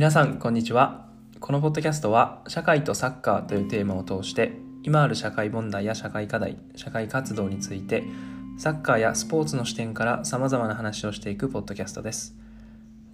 [0.00, 1.04] 皆さんこんにちは。
[1.40, 8.04] このポッドキャストは社会とサッカーというテーマを通して今ある社会問題や社会課題社会活動について
[8.56, 12.34] サッカーやスポーツの視点から様々な話をしていくポッドキャストです。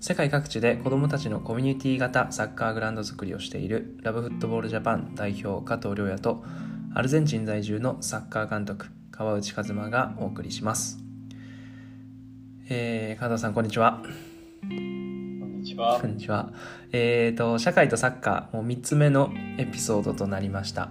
[0.01, 6.45] 世界各地で子どもたちのコミュニティ型サッカーグラウンド作りをしているラブフットボールジャパン代表加藤亮也と
[6.95, 11.01] アルゼンチン在住のサッカー監督川内和馬がお送りします。
[12.69, 14.05] えー、加藤さんこんにちは。
[15.77, 16.01] は。
[16.01, 16.51] こんにちは。
[16.93, 20.91] えーと、社会とサッカー、もう3つ目のエピソードとなりました。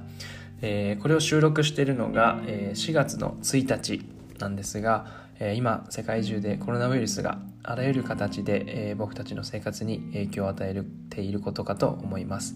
[0.61, 4.05] えーこれを収録しているのが、え4月の1日
[4.39, 12.55] なんですが、え今、世界中でコロナウイルスがあらゆる形で、え僕たちの生活に影響を与えていることかと思います。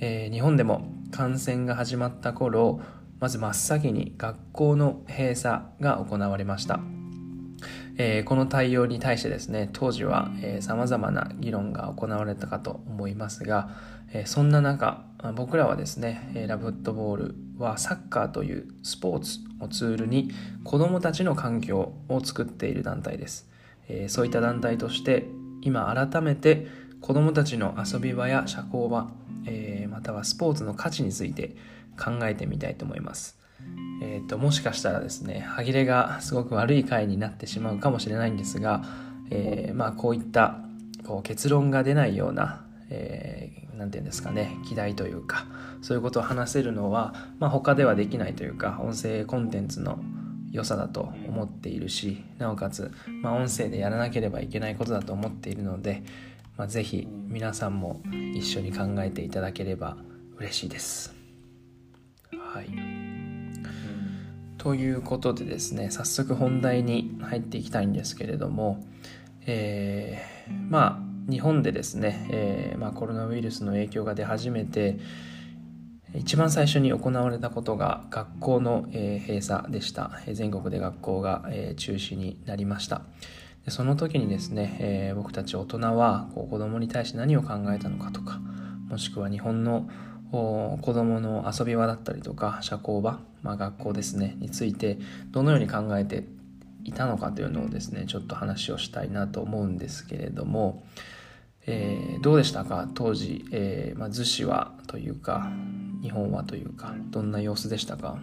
[0.00, 2.80] え日本でも感染が始まった頃、
[3.20, 6.80] まず真っ先に学校の閉鎖が行われました。
[8.02, 10.30] えーこの対応に対してですね当時は
[10.60, 13.68] さまざまな議論が行われたかと思いますが、
[14.12, 20.30] えーそんな中僕らはですねラブットボールはサッカーというスポーツをツールに
[20.64, 23.50] 子どもたちの環境を作っている団体です、
[23.88, 25.26] えそういった団体として
[25.60, 26.68] 今改めて
[27.02, 29.10] 子どもたちの遊び場や社交場、
[29.46, 31.54] えまたはスポーツの価値について
[31.98, 33.39] 考えてみたいと思います。
[34.02, 38.82] えー、ともしかしたらですね歯切れがすごく悪い回になってしまうかもしれないんですが、
[39.30, 40.58] えーまあ、こういった
[41.06, 45.46] こう結論が出ないような、えーていうんですかね議題というか
[45.82, 49.98] そういうことを話せるのは、まあ、他ではできないというか音声コンテンツの
[50.50, 52.90] 良さだと思っているしなおかつ、
[53.22, 56.02] まあ、音声でやらなければいけないことだと思っているので、
[56.56, 58.00] まあ、ぜひ皆さんも
[58.34, 59.96] 一緒に考えていただければ
[60.36, 61.14] 嬉しいです。
[62.32, 62.99] はい
[64.60, 68.84] ということでですね早速本題に入っていきたいんですけれども、
[69.46, 74.98] えーまあ日本でですね、えーまあ、コロナウイルスの影響が出始めて
[76.12, 80.10] 一番最初に行われたことが学校の、え閉鎖でした。
[80.32, 83.02] 全国で学校が、え中止になりました。
[83.64, 88.40] でその時にですね、え僕たち大人はこう子供に対して何を考えたのかとか
[88.88, 89.88] もしくは日本の
[90.30, 94.98] 子どもの遊び場だったりとか社交場、まあ、学校ですねについて
[95.30, 96.24] どのように考えて
[96.84, 100.84] いたのかというのをですねちょっと話をしたいなと思うんですけれども、
[101.66, 102.88] えーどうでしたか？
[102.94, 105.50] 当時、えーまあ、逗子はというか
[106.02, 108.18] 日本はというかどんな様子でしたか、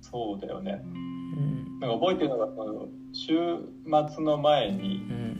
[0.00, 0.80] そうだよね。
[0.84, 1.80] うん。
[1.80, 2.48] なんか覚えてるのが、
[3.12, 3.34] 週
[4.14, 5.36] 末の前にう、ん。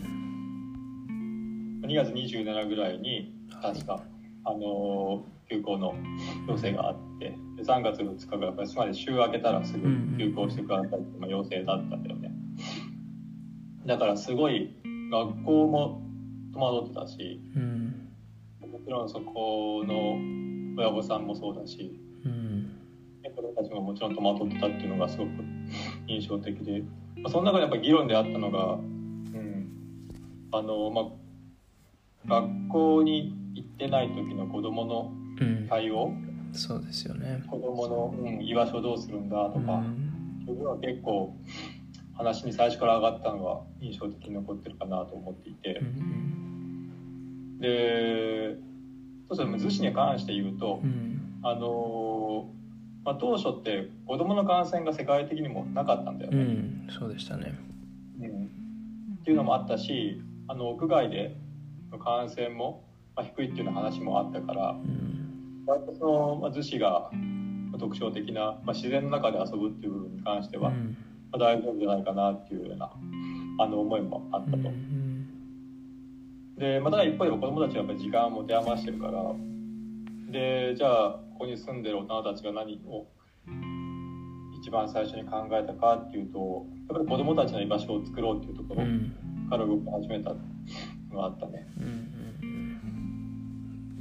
[1.87, 4.03] 2月27ぐらいに、確か、
[4.45, 5.95] あのー休校の
[6.47, 12.31] 要請があって、で3月2日から、つまり週明けたらすぐ休校してくださいって要請だったんだよね。
[13.85, 14.77] だからすごい、
[15.11, 16.03] 学校も
[16.55, 18.09] 戸惑ってたし、うん。
[18.61, 22.71] もちろんそこの親御さんもそうだし、うん。
[23.23, 25.31] で子供たちももちろん戸惑ってたっていうのがすごく
[26.07, 26.85] 印象的で、
[27.17, 29.69] まあ、その中でやっぱり議論であったのが、うん、
[30.53, 31.11] あのま
[32.37, 35.67] あ学校に行ってない時の子供のうん。
[35.69, 36.13] 対応？
[36.53, 37.43] そうですよね。
[37.47, 40.45] 子供の、うん、居場所どうするんだとか、うん。
[40.47, 41.35] そは結構
[42.15, 45.81] 話に最初から上がったのが印象的に残ってるかなと思っていて。
[45.81, 48.57] う、んで
[49.29, 51.41] そうすると逗子に関して言うとう、ん。
[51.43, 52.49] あの
[53.05, 56.43] まあ、当初って子供の感染が世界的にもなかったんだようね。
[56.43, 56.89] ん。
[56.91, 57.55] そうでしたね。
[58.21, 58.27] うん。
[58.27, 61.37] っていうのもあったしあの屋外で
[61.93, 62.85] の感染も、
[63.17, 65.65] まあ、低いっていうような話もあったからうん。
[65.67, 67.11] 割とその、まあ、逗子が
[67.79, 70.97] 特徴的な、まあ、自然の中で遊ぶっていう部分に関しては、まうん。
[71.33, 72.91] あ、大丈夫じゃないかなっていうような
[73.59, 74.57] あの思いもあったと。
[74.57, 75.01] うん
[76.61, 79.35] で、まあ、ただ一方でも子供たちはやっぱり時間を持て余してるから
[80.31, 83.07] でじゃあここに住んでる大人たちが何を
[84.61, 89.17] 一番最初に考えたかっていうとやっぱり子供たちの居場所を作ろうっていうところうん。
[89.49, 90.35] から動き始めた
[91.11, 91.67] のがあったね。
[91.79, 92.21] うん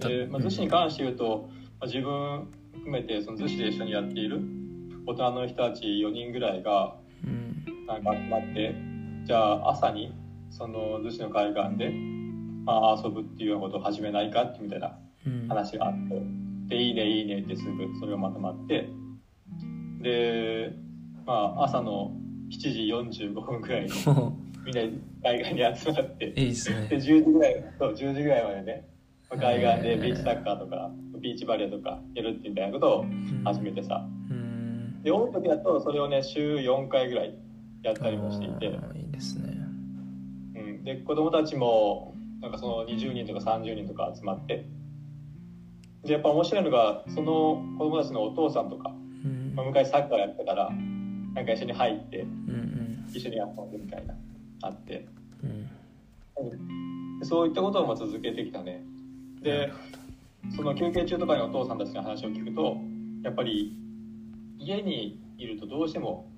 [0.07, 1.49] で、まあ、逗子に関して言うと、
[1.79, 4.41] まあ、自分含めてその逗子で一緒にやっている
[5.05, 7.85] 大人の人たち4人ぐらいがうん。
[7.87, 8.75] なんか集まって
[9.25, 10.13] じゃあ朝に
[10.51, 11.89] その逗子の海岸で、
[12.65, 15.47] まあ、遊ぶっていうようなことを始めないかってみたいなうん。
[15.47, 16.21] 話があって
[16.67, 18.87] でいいねいいねってすぐそれがまとまって
[20.01, 20.71] で、
[21.25, 22.15] まあ、朝の
[22.51, 22.59] 7
[23.11, 24.81] 時45分ぐらいにも みんな
[25.31, 26.87] 海岸に集まってういいでね。
[26.91, 28.87] 10時ぐらいそう10時ぐらいまでね
[29.37, 33.05] 海岸でビーチサッカーとかビーチバレーとかやるってみたいなことを
[33.43, 34.03] 始めてさ。
[34.29, 35.03] うん。
[35.03, 37.35] で多い時だとそれをね週4回ぐらい
[37.83, 38.65] やったりもしていて、
[38.95, 39.57] いいですね。
[40.55, 44.65] うん、で子供たちもなんかその20人とか30人とか集まって。
[46.03, 49.53] でやっぱ面白いのがその子供たちのお父さんとか、うん。
[49.55, 50.69] まあ、昔サッカーやってたから
[51.35, 54.15] なんか一緒に入ってうん一緒に遊んでみたいな
[54.63, 55.05] あって。
[55.43, 57.19] うん。
[57.19, 58.83] でそういったことをまあ続けてきたね
[59.41, 59.71] で
[60.55, 62.77] その休憩中とかにお父さんたちの話を聞くと
[63.23, 63.75] やっぱり
[64.57, 66.29] 家にいるとどうしても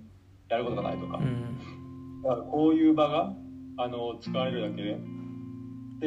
[0.49, 2.21] やることがないとか、うん。
[2.23, 3.33] だからこういう場が
[3.77, 4.99] あの使われるだけで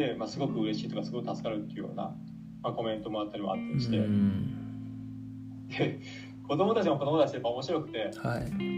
[0.09, 2.15] で、まあ、すごく嬉しいとかすごく助かるっていうような、
[2.63, 5.69] まあ、コメントもあったりもあったりして、うん。
[5.69, 6.01] で
[6.47, 8.13] 子供たちも子供たちでやっぱ面白くてはい。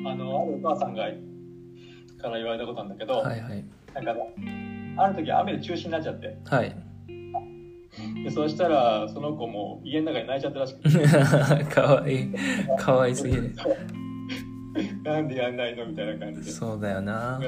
[0.06, 1.04] あのあるお母さんが
[2.18, 3.64] から言われたことなんだけど、はいはい。
[3.94, 4.12] なんか
[4.98, 6.38] ある時雨で中止になっちゃって。
[6.44, 6.86] はい
[8.24, 11.06] でそうしたらその子も家の中で泣いちゃったらしくて。
[11.72, 12.34] かわいい。
[12.78, 13.54] かわいすぎる。
[15.04, 16.50] なんでやんないのみたいな感じで。
[16.50, 17.40] そうだよな。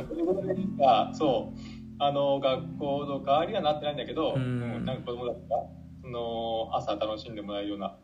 [1.13, 1.59] そう。
[2.01, 4.43] あの学校の代わりにはなってないんだけど、うん。
[4.43, 4.45] う
[4.79, 5.57] んなんか子供たちが
[6.03, 7.97] その朝楽しんでもらえるような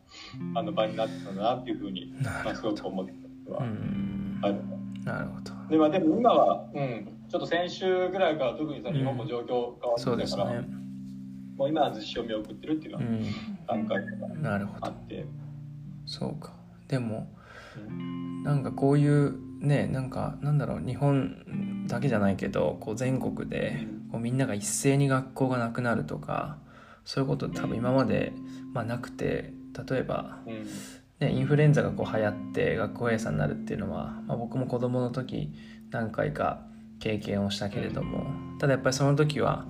[0.54, 3.12] あの場になってたんだなっていうふうに、まあ、すごく思って
[3.46, 4.40] たはん。
[4.42, 4.56] ある、
[5.04, 5.52] なるほど。
[5.70, 10.83] でまあでも今は、うん、ちょっと先週ぐらいから特にさうん日本も状況変わそうってきたから、ですね
[11.56, 13.10] もう今は実証見送ってるっていううのは
[13.68, 14.86] 段階がんなるほど。
[14.86, 15.24] あって、
[16.06, 16.52] そうか。
[16.88, 17.28] でも
[17.76, 18.42] うん。
[18.42, 26.58] なんかこういうねなんかなんだろう日本だけじゃないけどこう全国でこうみんなが一斉に学校がなくなるとか
[27.04, 28.32] そういうこと多分今まで、
[28.72, 29.52] まあ、なくて
[29.88, 30.66] 例えば、うん。
[31.20, 35.52] ね、インフルエンザがこう流行って学校閉鎖になるっていうのは、まあ、僕も子供の時
[35.90, 36.60] 何回か
[36.98, 38.26] 経験をしたけれども
[38.58, 39.64] ただやっぱりその時は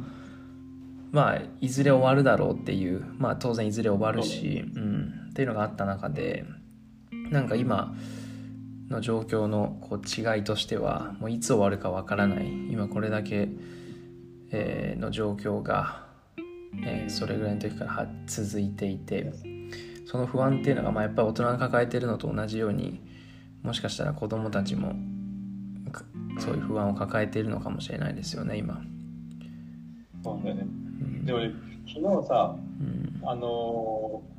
[1.15, 6.45] まあいずれ終わるだろうっていうまあ当然いずれ終わるし、うん、っていうのがあった中で
[7.31, 7.95] なんか今
[8.91, 13.49] の状況のこう違いとしてはもういつ終わるかわからない今これだけ、
[14.51, 16.05] えーの状況が、
[16.73, 19.33] ね、それぐらいの時から続いていて
[20.07, 23.01] その不安っていうのがまあやっぱり大人が抱えてるのと同じように
[23.63, 24.95] もしかしたら子供たちも
[26.41, 28.83] そういう不安を抱えているのかもしれないですよね今。
[30.25, 30.84] そうだね
[31.25, 31.51] で俺
[31.87, 33.29] 昨日さうん。
[33.29, 34.35] あのー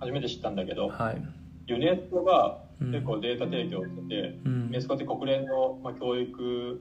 [0.00, 1.22] 初めて知ったんだけどはい、
[1.66, 2.92] ユネスコがうん。
[2.92, 4.64] 結構データ提供してて、うん。
[4.64, 6.80] ユネスコって国連の、まあ、教育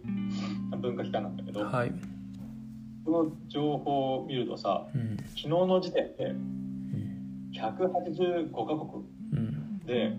[0.78, 1.92] 文化機関なんだけど、はい。
[3.04, 5.18] この情報を見るとさうん。
[5.18, 7.52] 昨日の時点でうん。
[7.54, 9.04] 185カ国
[9.34, 9.80] うん。
[9.86, 10.14] で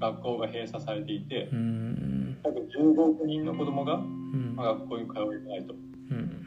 [0.00, 2.36] 学校が閉鎖されていてうん。
[2.44, 4.54] 約15億人の子供が、うん。
[4.56, 5.74] まあ、学校に通えてないと。
[6.10, 6.46] うん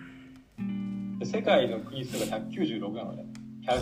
[1.23, 3.25] で世界の国数が196なのね。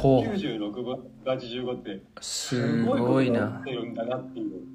[0.01, 0.23] ほう。
[0.23, 0.85] 196
[1.25, 3.59] が85ってすごいな。
[3.61, 4.71] ってるんだなっていう、うん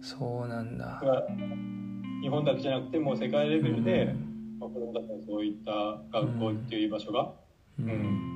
[0.00, 1.02] そうなんだ。
[2.22, 4.58] 日本だけじゃなくてもう世界レベルで、うん。
[4.60, 5.72] まあ、子供たちのそういった
[6.20, 7.32] 学校っていう居場所が、
[7.80, 7.88] ううん。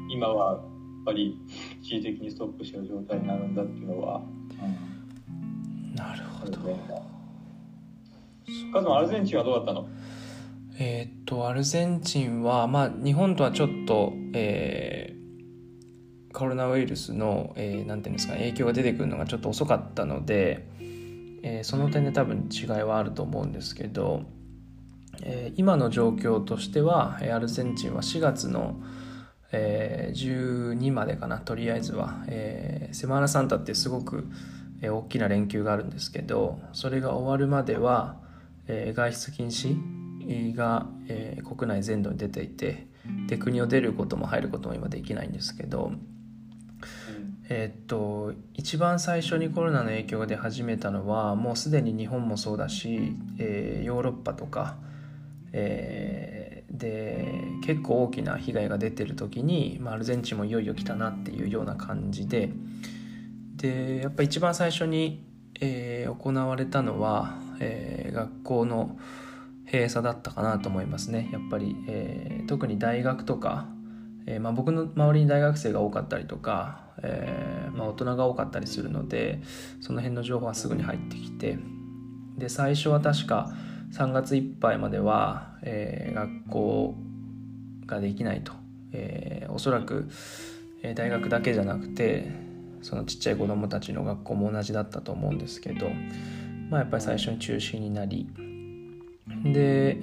[0.08, 0.62] ん今はやっ
[1.06, 1.36] ぱり
[1.80, 4.22] 一時的にストップしてる状態になるんだっていうのは、
[5.96, 6.58] なるほど。
[8.72, 9.88] カズマアルゼンチンはどうだったの？
[10.78, 15.12] えーっとアルゼンチンはまあ日本とはちょっと、えー
[16.32, 20.66] コロナウイルスの、えーなんていうんですか影響が出てくるのがちょっと遅かったので、
[21.42, 24.22] えーその点で多分違いはあると思うんですけど、
[25.22, 28.80] えー今の状況としてはアルゼンチンは4月の、
[29.52, 34.26] えー12までかなとりあえずは、えーセマーナサンタってすごく、
[34.80, 38.16] え大きな連休があるんですけどそれが終わるまでは、
[38.68, 40.01] えー外出禁止
[40.54, 42.86] が、えー国内全土に出ていて
[43.26, 45.92] で国を出ることも入ることも今できないんですけど、
[47.48, 54.76] えーっと一番最初にコロナの影響が出始めたのはもうすでに日本もそうだし、えーヨーロッパとか、
[55.52, 62.50] えーで結構大きな被害が出てる時に、まあ、アルゼンチンもいよいよ来たなっていうような感じで
[63.56, 65.22] でやっぱ一番最初に、
[65.60, 68.98] えー行われたのは、えー学校の
[69.72, 71.30] 閉鎖だったかなと思いますね。
[71.32, 73.66] やっぱり、えー特に大学とか、
[74.26, 79.40] えーまあ、僕の周りに大学生が多かったりとか、えーまあ、大人が多かったりするので
[79.80, 81.58] その辺の情報はすぐに入ってきて
[82.36, 83.52] で最初は確か
[83.92, 86.94] 3月いっぱいまでは、え学校
[87.86, 88.52] ができないと、
[88.92, 90.08] えおそらく、
[90.82, 92.32] え大学だけじゃなくて
[92.80, 95.90] そのちっちゃい子どもたちの学校も同じだったと思うんですけど、
[96.70, 98.26] まあ、やっぱり最初に中止になり
[99.26, 99.98] で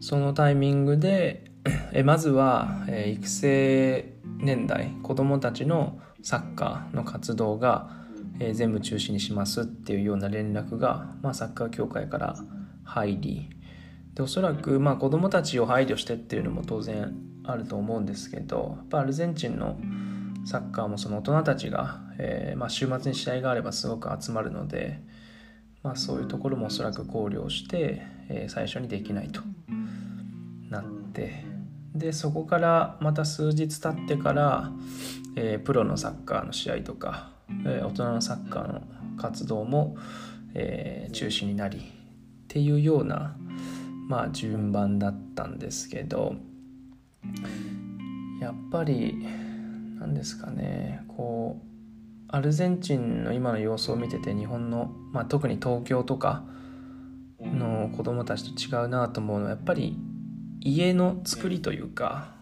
[0.00, 1.50] そのタイミングで
[1.92, 7.90] えまずは、え育成年代子どもたちのサッカーの活動が、
[8.38, 12.36] え全部中止にしますっていうような連絡が、まあ、サッカー協会から
[12.84, 13.50] 入り
[14.14, 17.14] でおそらくまあ子どもたちを配慮してっていうのも当然
[17.44, 19.76] あると思うんですけどやっぱアルゼンチンの
[20.48, 25.02] サッカーもその大人たちが、えー、まあ、週末に試合があればすごく集まるので、
[25.82, 29.40] まあ、そういうところもおそらく考慮して、えー、最初にできないと
[30.68, 31.44] なって
[31.94, 34.70] でそこからまた数日経ってから、
[35.36, 37.30] えー、プロのサッカーの試合とか、
[37.66, 38.82] え大人のサッカーの
[39.16, 39.96] 活動も、
[40.54, 41.80] え中止になりっ
[42.46, 43.36] ていうような、
[44.08, 46.36] まあ、順番だったんですけど
[48.40, 49.26] やっぱり
[49.98, 51.77] 何ですかねこう
[52.28, 56.44] アルゼンチンの今の様子を見てて日本の、まあ、特に東京とか
[57.40, 59.96] の子供たちと違うなと思うのはやっぱり
[60.60, 62.34] 家の作りというか、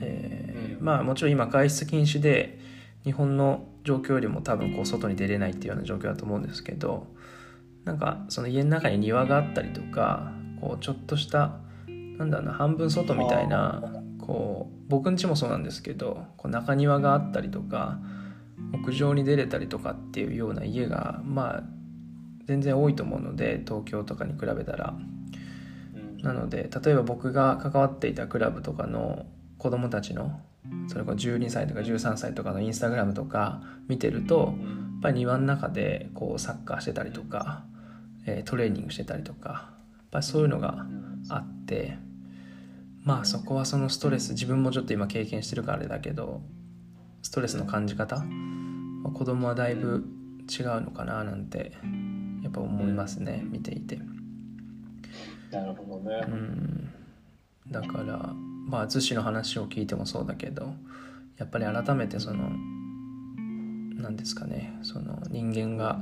[0.00, 2.58] えー、まあもちろん今外出禁止で
[3.04, 7.06] 日本の状況よりも多分こう外に出れないっていうような状況だと思うんですけど
[7.84, 13.82] なんかその家の中に庭があったりとかこうちょっとしたなんだろうな半分外みたいな
[14.18, 17.98] こう僕ん家もそうなんですけどこう中庭があったりとか
[18.72, 21.62] 屋上に出れたりとかっていうような家がまあ
[22.46, 24.94] 全然多いと思うので東京とかに比べたら。
[26.24, 29.26] なので例えば僕が関わっていたクラブとかの
[29.58, 30.40] 子供たちの
[30.88, 37.64] それこそ12歳とか13歳とかのインスタグラムとか見てるとやっぱり庭の中でこうサッカーしてたりとか、
[38.24, 40.86] えトレーニングしてたりとかやっぱりそういうのが
[41.28, 41.98] あって
[43.02, 46.40] まあそこはそのストレス自分もちょっと今経験してるからあれだけど
[47.24, 48.22] ストレスの感じ方？
[49.14, 50.04] 子供はだいぶ
[50.48, 51.72] 違うのかななんて
[52.42, 53.98] やっぱ思いますね見ていて。
[55.50, 56.24] なるほどね。
[56.28, 56.90] うん、
[57.70, 58.32] だから
[58.68, 60.74] まあ逗子の話を聞いてもそうだけど
[61.38, 62.50] やっぱり改めてその
[63.96, 66.00] 何ですかねその人間が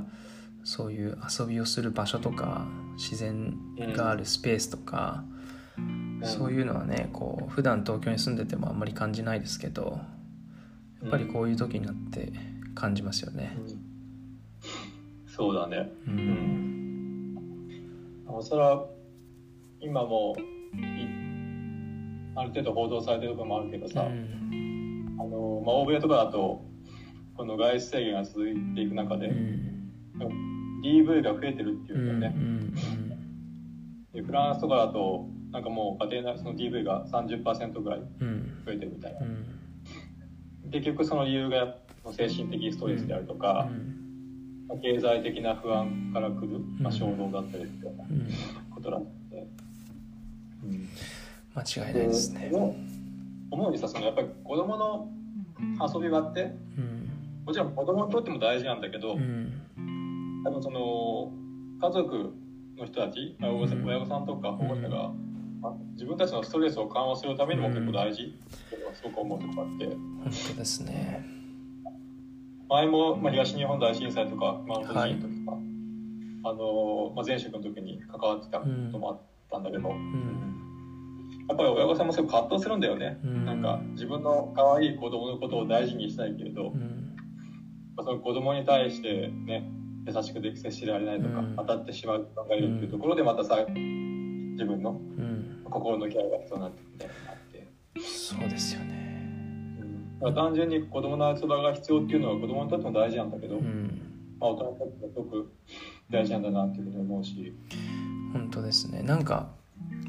[0.65, 3.55] そういう遊びをする場所とか自然
[3.95, 5.23] があるスペースとか、
[6.23, 9.99] そういうのはねこう普段東京に住んでてもあんまり感じないですけど
[11.03, 12.31] やっぱりこういう時になって
[12.75, 13.55] 感じますよね。
[13.57, 15.91] うん、そうだね。
[16.07, 17.37] うん。
[18.27, 18.85] うん、それは
[19.81, 20.35] 今も
[22.35, 26.63] ある程度報道されてるところもあるけどさ、うん、あのまあ、欧米とかだと
[27.35, 29.91] この外出制限が続いていく中で、うん、
[30.83, 32.73] DV が増えてるっていうんだよね、うん、
[34.13, 39.19] でフランスとかだとなんかもう家庭内その DV が30%ぐらい増えてるみたいな、
[40.73, 41.75] 結局その理由が
[42.11, 43.69] 精神的ストレスであるとか、
[44.81, 48.03] 経済的な不安からくる、まあ、衝動だったりみたいな
[48.73, 49.47] ことだって、
[51.55, 52.51] 間違いないですね。
[53.51, 55.07] 思うにさそのやっぱり子供の
[55.93, 57.09] 遊び場って、うん、
[57.45, 59.61] もちろん子供にとっても大事なんだけど、うん、
[60.43, 61.31] 多分その
[61.79, 62.33] 家族
[62.77, 65.11] の人たち親御さん親御さんとか保護者が、まあ、
[65.93, 68.23] 自分たちのストレスを緩和するためにも結構大事。
[68.23, 69.85] っていうのはすごく思うとこあって。
[69.85, 69.97] 本
[70.49, 71.25] 当ですね。
[72.69, 75.61] 前も、まあ、東日本大震災とか熊本地震とか、はい、
[76.43, 80.53] あのまあ、前職の時に関わってたこともあったんだけど、うん。
[81.47, 87.15] やっぱり親御さんもすごく葛藤するんだよね、うん、なんか自分の可愛い子供のことを大事にしたいけれど、うん、
[87.97, 89.69] その子供に対してね
[90.07, 94.99] 優しくで接してられないとか、うん、当たってしまう人がいるっていうところでまたさ自分の
[95.73, 97.67] 心のケアが必要になってみたいなって、
[97.99, 99.37] そうですよね、
[100.21, 105.51] うん、単純に子供の遊ばが必要っていうのは子供にとっても大事なんだけど、まあ、大人にとってもすごく
[106.09, 107.53] 大事なんだなっていうふうに思うし。
[108.33, 109.03] 本当ですね。
[109.03, 109.49] なんか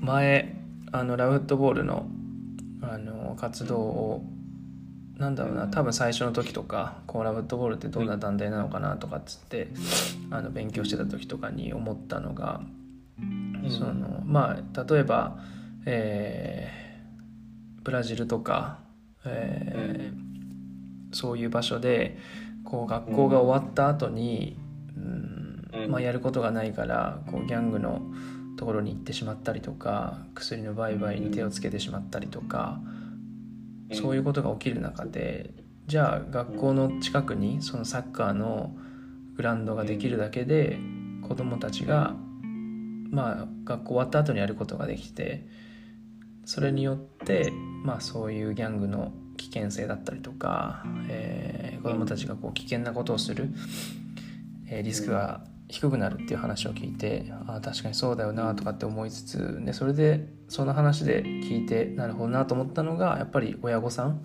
[0.01, 0.57] 前
[0.93, 2.07] あのラブフットボールの
[2.81, 4.25] あの活動を
[5.19, 9.69] なんだろうな多分最初の時とかこうラブフットボールってどんな団体なのかなとかっつって
[10.31, 12.61] あの勉強してた時とかに思ったのが、
[13.69, 15.39] そのまあ例えば、
[15.87, 18.81] えー、ブラジルとか、
[19.25, 22.19] えー、そういう場所で
[22.65, 24.57] こう学校が終わった後に、
[24.97, 28.03] うんまあ、やることがないからこうギャングの
[28.57, 32.81] ところに行ってしまったりとか薬の売買に手をつけてしまったりとか
[33.93, 35.51] そういうことが起きる中で
[35.87, 38.75] じゃあ学校の近くにそのサッカーの
[39.37, 40.79] グラウンドができるだけで
[41.29, 42.15] 子どもたちが
[43.11, 45.47] まあ学校終わった後にやることができて
[46.45, 47.53] それによって
[47.85, 53.51] まあそういうギャングの危険性だったりとか、えー、子どもたちがこう危険なことをする、
[54.69, 64.25] えー、リスクが低くなるっていう話を聞いてあ確かにそうだよなとかって思いつつでそれでその話で聞いてなるほどなと思ったのがやっぱり親御さん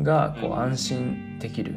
[0.00, 1.76] がこう安心できる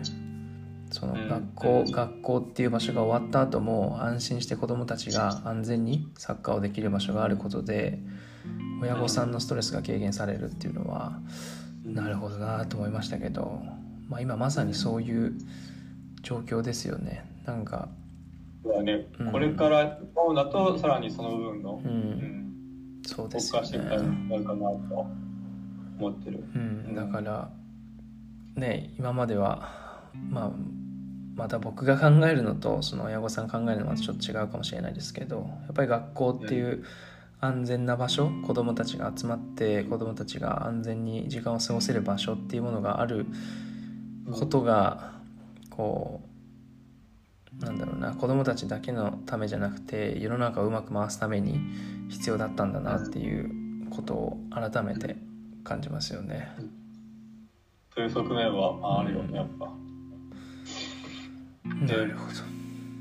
[0.89, 7.99] その学校学校っていう場所が終わった後も安心して子どもたちが安全にサッカーをできる場所があることで
[8.81, 11.19] 親御さんのストレスが軽減されるっていうのは、
[11.83, 13.61] なるほどなと思いましたけど、
[14.09, 15.33] まあ、今まさにそういう
[16.21, 17.25] 状況ですよね。
[17.45, 17.89] なんか
[18.63, 23.67] そうだね、これからそうだとさらにその部分の、うん、そうですよね。
[23.67, 25.07] していくかなと
[25.99, 27.49] 思ってる、うん、だから
[28.55, 30.51] ね今まではまあ
[31.35, 36.83] また僕が考えるのとその親御さん考えるのはちょっと違うかもしれないですけどやっぱり学校っていう
[37.39, 43.27] 安全な場所子どもたちが集まって子どもたちが安全に時間を過ごせる場所っていうものがある
[44.31, 45.13] ことが
[45.69, 46.27] こう
[47.63, 51.59] なんだろうな子どもたちだけのためじゃなくて世の中をうまく回すために
[52.09, 55.15] 必要だったんだなっていうことを改めて
[55.63, 56.49] 感じますよね。
[57.93, 59.71] そういう側面はあるよねやっぱ。
[61.65, 62.27] なるほ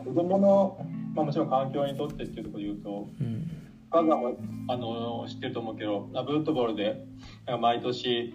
[0.05, 0.11] ど。
[0.11, 4.37] 子供の、まあ、もちろん環境にとってっていうところで言うと、うん、も
[4.69, 7.05] あの知ってると思うけどブートボールで
[7.61, 8.35] 毎年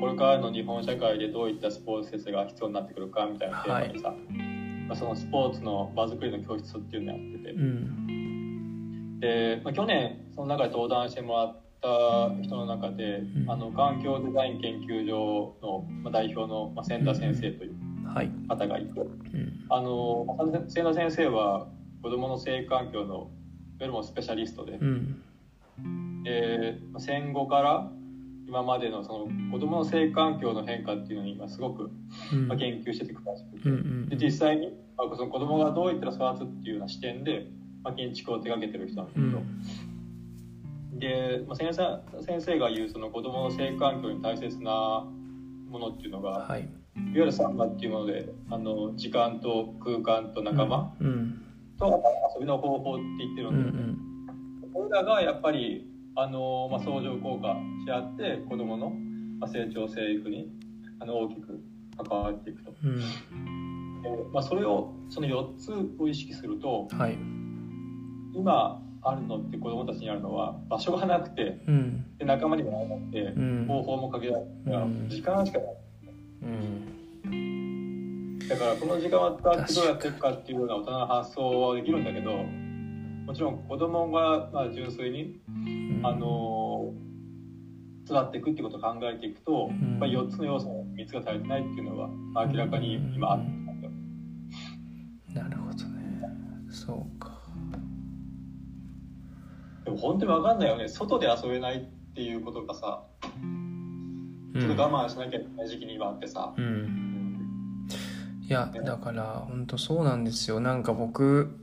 [0.00, 4.18] これからの日本社会でどういったスポーツ施設が必要になってくるかみたいなテーマでさ、はい、
[4.88, 17.74] まあ、そのスポーツの場作りの教室っていうのをやってて、うん、で、まあ、去年その中で登壇してもらった人の中で、うん、あの環境デザイン研究所の代表の、まあ、千田先生という
[18.48, 20.26] 方がいて、うん、あの
[20.68, 21.66] 千田先生は
[22.02, 23.30] 子どもの性環境の
[23.88, 24.78] もスペシャリストで,、
[26.24, 27.90] で戦後から
[28.48, 31.90] 今までのその子どもの性環境の変化っていうのに今すごく、
[32.46, 33.58] まあ、研究してて詳しく
[34.08, 37.48] て、で実際に、まあ、その子どもがどういったら育つっていうような視点で、
[37.82, 39.42] まあ、建築を手掛けてる人なんだけど、
[41.00, 45.04] で、まあ、先生先生が言うその子どもの性環境に大切な
[45.68, 46.70] ものっていうのが、はい、いわ
[47.14, 51.25] ゆるサンバっていうものであの時間と空間と仲間、うん、
[51.78, 52.02] と
[52.34, 53.80] 遊びの方法って言ってるんだよね。
[53.80, 58.92] うんうん、これらがやっぱりあの、まあ、相乗効果し合って子どもの
[59.46, 60.50] 成長生育に
[61.00, 61.60] あの大きく
[61.96, 62.74] 関わっていくと。
[62.82, 67.18] うん、でまあ、それをその4つを意識すると、はい、
[68.34, 75.76] 今あるのって子どもたちにあるのは場所がなくて、うん、で仲間にもなくて、うん、方法も限られて、うん、時間しかない、
[76.42, 77.55] うん、
[78.48, 85.40] だからこの時間を使ってどうやっていくかっていうような大人の発想はできるんだけどもちろん子供がまあ純粋に、
[86.04, 86.92] あの
[88.04, 92.08] 育っていくってことを考えていくと、まあ、4つの要素の3つが足りてないっていうのは
[92.46, 93.42] 明らかに今ある
[95.34, 96.22] なるほどね。
[96.70, 97.32] そうか。
[99.84, 100.88] でも本当に分かんないよね。
[100.88, 103.02] 外で遊べないっていうことがさ
[104.58, 107.15] ちょっと我慢しなきゃいけない時期に今あってさ、うん、
[108.48, 110.60] いやだから本当そうなんですよ。
[110.60, 111.58] なんか僕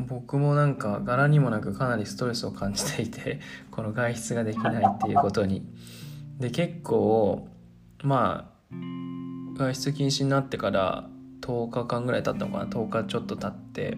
[0.00, 3.38] 僕もなんか柄にもなくかなりストレスを感じていて
[3.70, 5.64] この外出ができないっていうことに。
[6.40, 7.46] で結構
[8.02, 8.74] まあ
[9.56, 11.08] 外出禁止になってから
[11.42, 13.96] 10日間ぐらい経ったのかな？10日ちょっと経って。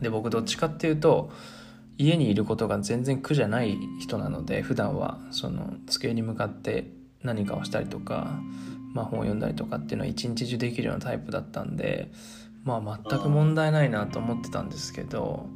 [0.00, 1.30] で僕どっちかっていうと
[1.98, 5.18] 家にいることが全然苦じゃない人なので普段は。
[5.30, 6.90] その机に向かって
[7.22, 8.40] 何かをしたりとか、
[8.94, 12.10] まあ、本を読んだりとかっていうのは一日中できるようなタイプだったんで
[12.64, 15.46] まあ全く問題ないなと思ってたんですけど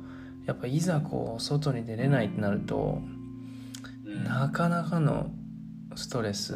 [0.46, 3.01] やっぱいざこう外に出れないってなると
[4.25, 5.31] なかなかの
[5.94, 6.55] ストレス。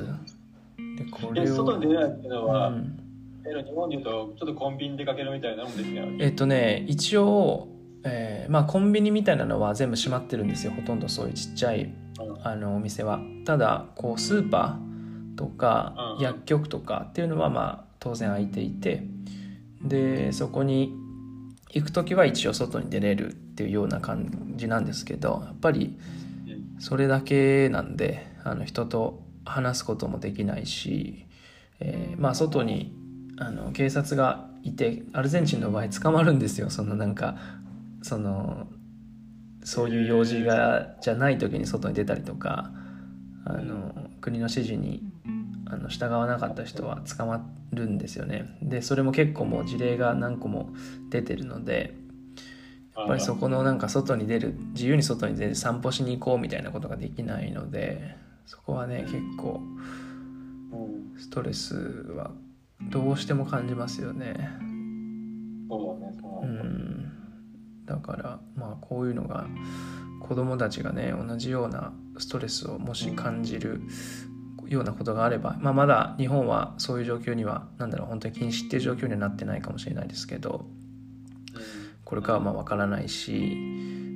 [0.76, 2.98] でこれを外に出れないっていうのは、うん、
[3.44, 7.68] 日本でいうとちょっとコンビニ出かけるみたいなもんですねえっとね一応、
[8.04, 11.92] えー、まあコンビニみたいなのは全部閉まってるんですよほとんどそういうちっちゃい
[12.42, 13.20] あのお店は。
[13.44, 14.89] ただこうスーパー
[15.40, 19.04] とか薬局とかっていうのはまあ当然空いていて
[19.80, 20.92] でそこに
[21.70, 25.98] 行く時は一応外に出れるっていうような感じなんですけどやっぱり
[26.78, 31.24] それだけなんであの人と話すこともできないし、
[31.78, 32.94] えー、まあ外に
[33.38, 36.68] あの警察がいてアルゼンチンの場合捕まるんですよ。
[36.68, 37.38] そのなんか
[38.02, 38.66] その
[39.64, 42.70] そういう用事がじゃない時に外に出たりとか
[43.46, 45.09] あの国の指示に
[45.72, 48.56] あの従わなかった人は捕まるんですよね。
[48.60, 50.70] でそれも結構もう事例が何個も
[51.10, 51.94] 出てるので
[52.96, 59.60] やっぱりそこのなんか外に出る自由に外に出る散歩しに行こうみたいなことができないのでそこはね結構
[61.16, 61.76] ストレス
[62.16, 62.32] は
[62.82, 64.34] どうしても感じますよね。
[65.68, 66.10] そうだね
[66.42, 67.12] うん、
[67.86, 69.46] だからまあこういうのが
[70.20, 73.82] 子供たちがね同じようなストレスをもし感じる
[74.70, 80.64] ようなことがあれば、まあ、まだ日本はそういう状況には何だろう本当に禁止っていう状況にはなってないかもしれないですけど
[82.04, 83.56] これからはまあ分からないし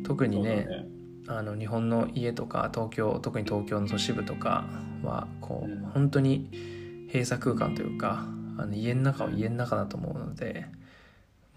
[0.05, 0.67] 特にね、ね、
[1.27, 4.65] あの日本の家とか東京特に東京の都市部とか
[5.03, 5.79] はこううん。
[5.93, 6.49] 本当に
[7.09, 8.25] 閉鎖空間というか
[8.57, 10.67] あの家の中は家の中だと思うので、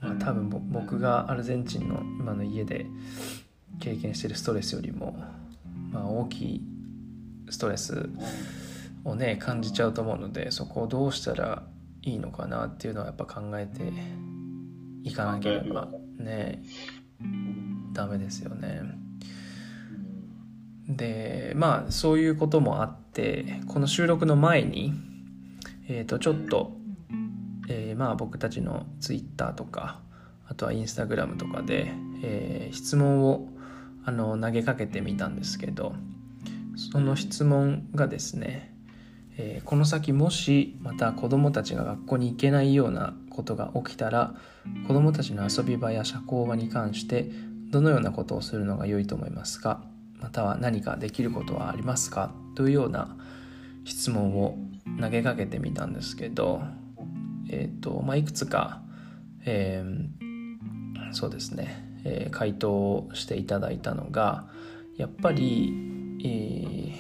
[0.01, 2.87] まあ、多分ぼ僕がアルゼンチンの今の家で
[3.79, 5.15] 経験してるストレスよりも、
[5.91, 6.61] まあ、大きい
[7.49, 8.09] ストレス
[9.07, 11.63] をね感じちゃうと思うのでそこをどうしたら
[12.03, 13.91] いいのかなっていうのはやっぱ考えて
[15.03, 16.61] いかなければね
[17.93, 18.81] ダメですよね。
[20.87, 24.93] でまあそういうこともあってこの収録の前に、
[25.89, 26.77] えー、とちょっと、
[27.67, 29.99] えーまあ僕たちの Twitter とか
[30.47, 31.91] あとは Instagram とかで、
[32.23, 33.49] えー質問を
[34.05, 35.93] あの投げかけてみたんですけど
[36.77, 38.76] その質問がですね、
[39.37, 44.35] えーこの先もしまた子どもたちが学校に行けないようなことが起きたら
[44.87, 47.29] 子どもたちの遊び場や社交場に関して
[47.69, 49.83] どのようなことをするのが良いと思いますか？
[50.19, 52.31] または何かできることはありますか？
[52.55, 53.15] というような
[53.85, 54.57] 質問を
[54.99, 56.61] 投げかけてみたんですけど、
[57.49, 58.81] えーとまあ、いくつか、
[59.45, 64.47] えーそうですね、えー回答をしていただいたのが
[64.97, 65.73] やっぱり、
[66.23, 66.95] えー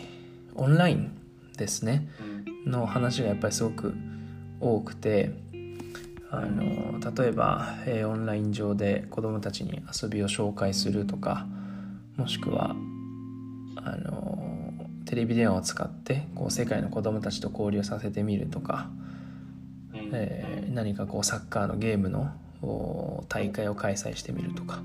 [0.55, 1.11] オンライン
[1.57, 2.07] ですね。
[2.67, 3.95] の話がやっぱりすごく
[4.59, 5.31] 多くて
[6.29, 11.47] あの例えば、えーオンライン上で子どもたちに遊びを紹介するとか
[12.17, 12.75] もしくは
[13.77, 14.37] あの
[15.05, 18.89] テレビ電話を使ってこう世界の子どもたちと交流させてみるとか、
[20.11, 22.29] えー何かこうサッカーのゲームの
[22.61, 24.81] お大会を開催してみるとか、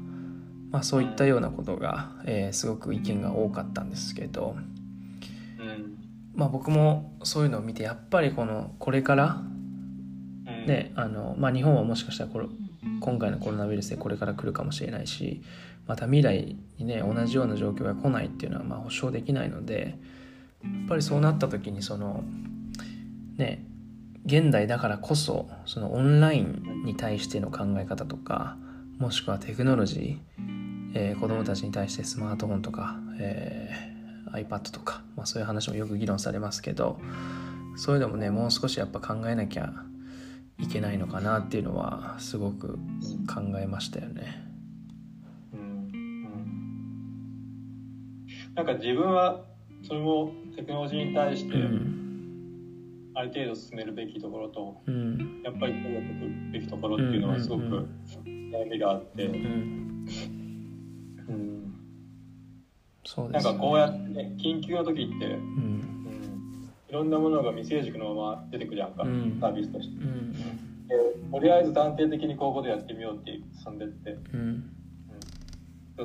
[0.70, 4.56] まあ、そういったようなことが、えーすごく意見が多かったんですけど、
[6.34, 9.42] まあ、僕もそういうのを見てやっぱりこのこれから
[10.66, 12.46] ねあのまあ、日本はもしかしたらこれ
[13.00, 15.42] 今回のコロナウイルスでこれから来るかもしれないし
[15.86, 19.98] また未来にね同じような状況が来ないっていうのはまあ保証できないので
[20.62, 22.22] やっぱりそうなった時にその
[23.36, 23.64] ね
[24.24, 28.56] 現代だからこそそのオンラインに対しての考え方とか
[28.98, 33.91] もしくはテクノロジー、えー子どもたちに対してスマートフォンとか、えー
[34.32, 36.98] iPad とか、まあ、そういう話もよく議論されますけど
[37.76, 39.72] そういうのもねもう少しやっぱ考えなきゃ
[40.58, 42.78] いけないのかなっていうのはすごく
[43.32, 44.52] 考えましたよね。
[48.54, 49.44] なんか自分は
[49.82, 52.02] それもテクノロジーに対しうてん。
[53.14, 55.42] ある程度進めるべきところとうん。
[55.42, 57.88] やっぱり取っていくべきところっていうのはすごく
[58.26, 60.06] 悩みがあって、うん。
[61.28, 61.71] うん
[63.14, 65.32] そうですなんかこうやってね緊急の時って、うん。
[65.32, 69.36] うん、いろんなものが未成熟のまま出てくるやんか、うん。
[69.38, 69.96] サービスとして。
[69.96, 70.32] うん。
[70.32, 70.38] で
[71.30, 74.72] とりあえず断定的にこういうことやってみようって進んでって、うん。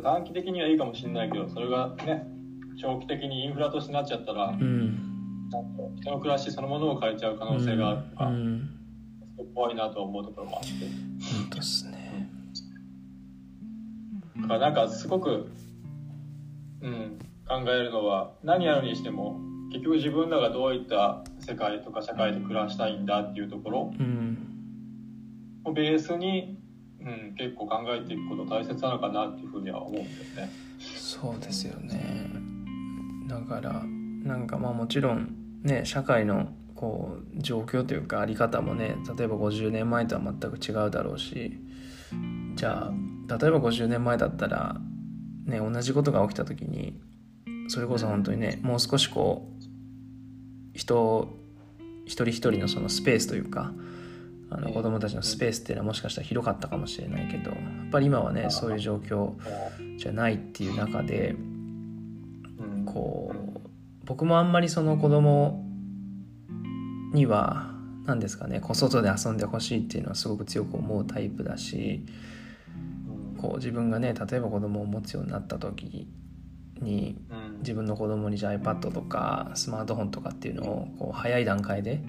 [0.03, 2.27] 短期的にはいいかもしれないけどそれがね
[2.79, 5.49] 長期的にインフラとしてなっちゃったら、うん。
[5.49, 5.69] なんか
[6.01, 8.69] 人の暮らしそのものを変えちゃう可能性があるから、うん。
[9.55, 10.69] 怖いなと思うところもあって。
[10.75, 12.29] 本当っすね。
[14.41, 15.49] だからなんかすごく、
[16.81, 19.39] うん、考えるのは何やるにしても
[19.71, 23.93] 結局自分らがどういった世界とか社会で暮らしたいんだっていうところ。
[23.99, 24.37] うん。
[25.65, 26.57] をベースに、
[27.01, 30.49] うん、結構考えていくこと大切なのかなっていうふうには思うんですね。
[30.79, 32.29] そうですよね。
[33.27, 33.83] だから
[34.23, 41.59] なんかまあもちろんね社会のこう状況というかあり方もね例えば50年前とは全く違うだろうし
[42.55, 44.77] じゃあ例えば50年前だったら
[45.47, 46.99] ね同じことが起きた時に
[47.67, 51.35] それこそ本当にねもう少しこう人
[52.05, 53.71] 一人一人のそのスペースというか
[54.49, 57.59] あの子供たちのスペースっていうのはもしかしたら広かったかもしれないけどやっ
[57.91, 59.33] ぱり今はねそういう状況
[59.97, 61.35] じゃないっていう中で
[62.59, 62.85] うん。
[62.85, 63.59] こう
[64.05, 65.65] 僕もあんまりその子供
[67.13, 67.73] には
[68.05, 72.26] 何ですかねこう外で遊んでほしいっていうのはすごく強く思うタイプだしうん
[73.37, 76.07] こう自分がね例えば子供を持つようになった時
[76.81, 82.01] にうん自分の子供にじゃあ iPad とかスマートフォンとかっていうのをこう早い段階で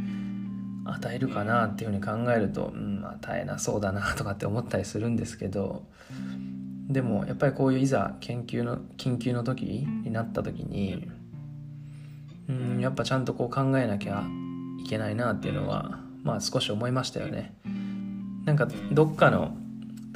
[0.85, 5.87] 与えるかなっていうふうに考えると、うん、与えなそうだなとかって思ったりするんですけど
[6.89, 11.09] でもやっぱりこういういざ研究の緊急の時になった時に、
[12.49, 14.25] うん、やっぱちゃんとこう考えなきゃ
[14.81, 17.55] いけないなっていうのはまあ少し思いましたよね。
[18.47, 19.55] なんかどっかの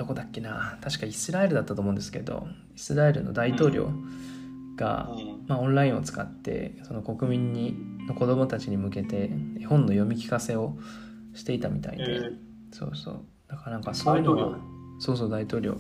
[0.03, 0.79] どこだっけな。
[0.83, 3.93] 確かイスラエルだったと思うんですけどイスラエルの大統領
[4.77, 5.45] が、うん。
[5.47, 7.77] まあ、オンラインを使ってその国民に
[8.09, 10.77] の子供たちに向けて絵本の読み聞かせを
[11.35, 12.07] していたみたいで、え。
[12.09, 12.37] ー
[12.73, 13.21] そうそう。
[13.47, 14.59] だからなんかそういうのは
[14.99, 15.77] そうそう大統領。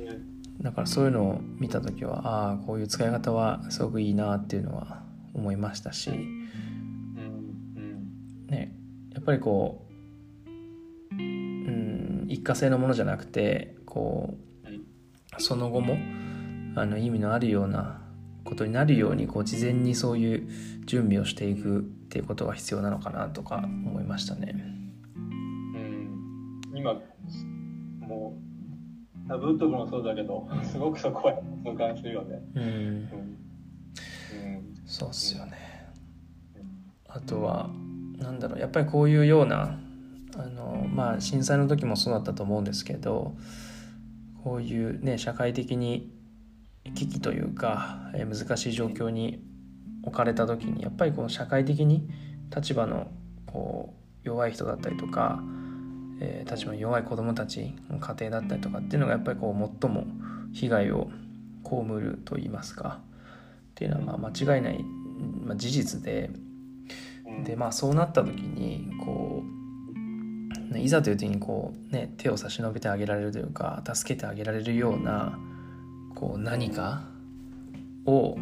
[0.00, 0.18] え。
[0.62, 5.02] だからそういうのを見た時はああこういう使い方はすごくいいなっていうのは
[5.34, 6.10] 思いましたし、
[8.48, 8.74] ね、
[9.12, 9.85] やっぱりこう、うん、
[12.28, 15.96] 一過性のものじゃなくてこうその後も
[16.74, 18.02] あの意味のあるような
[18.44, 20.48] ことになるようにこう事前にそういう
[20.86, 24.54] 準備をしていくっていうことが必要なのかなとか思いましたね。
[25.16, 26.94] うん、今
[28.00, 28.38] も
[29.26, 31.34] うラブットもそうだけど すごくそこは
[31.64, 32.42] 痛感するよね。
[32.54, 33.08] うん、うん、
[34.84, 35.52] そうっすよね。
[37.08, 37.68] あとは
[38.18, 39.78] なんだろうやっぱりこういうような
[40.38, 43.36] あのまあ震災の時もそうだったと思うんですけど
[44.44, 46.10] こういうね社会的に
[46.94, 49.42] 危機というか、え難しい状況に
[50.04, 52.08] 置かれた時にやっぱりこの社会的に
[52.54, 53.08] 立場の
[53.44, 53.92] こ
[54.24, 55.40] う弱い人だったりとか、
[56.20, 60.06] えー、立場の弱い子どもたちの家庭だったりとかっていうのがやっぱりこう最も
[60.52, 61.10] 被害を
[61.64, 63.00] 被ると言いますか
[63.70, 64.84] っていうのはまあ間違いない、
[65.44, 66.30] まあ、事実で
[67.44, 69.65] でまあそうなった時にこう
[70.74, 75.38] いざという時にこう、ね、手を差し伸べてあげられるというか助けてあげられるような
[76.14, 77.02] こう何か
[78.06, 78.36] を、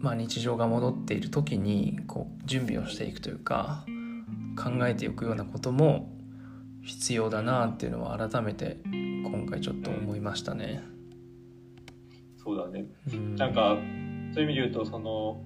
[0.00, 3.84] まあ、日常が戻っている時にこう準備をしていくというか
[4.56, 6.10] 考えていくようなことも
[6.82, 10.82] 必要だなっていうのは改めて今回ちょっと思いましたね。
[12.42, 13.76] そうだね、うん、なんか
[14.34, 15.40] そういう意味で言うとその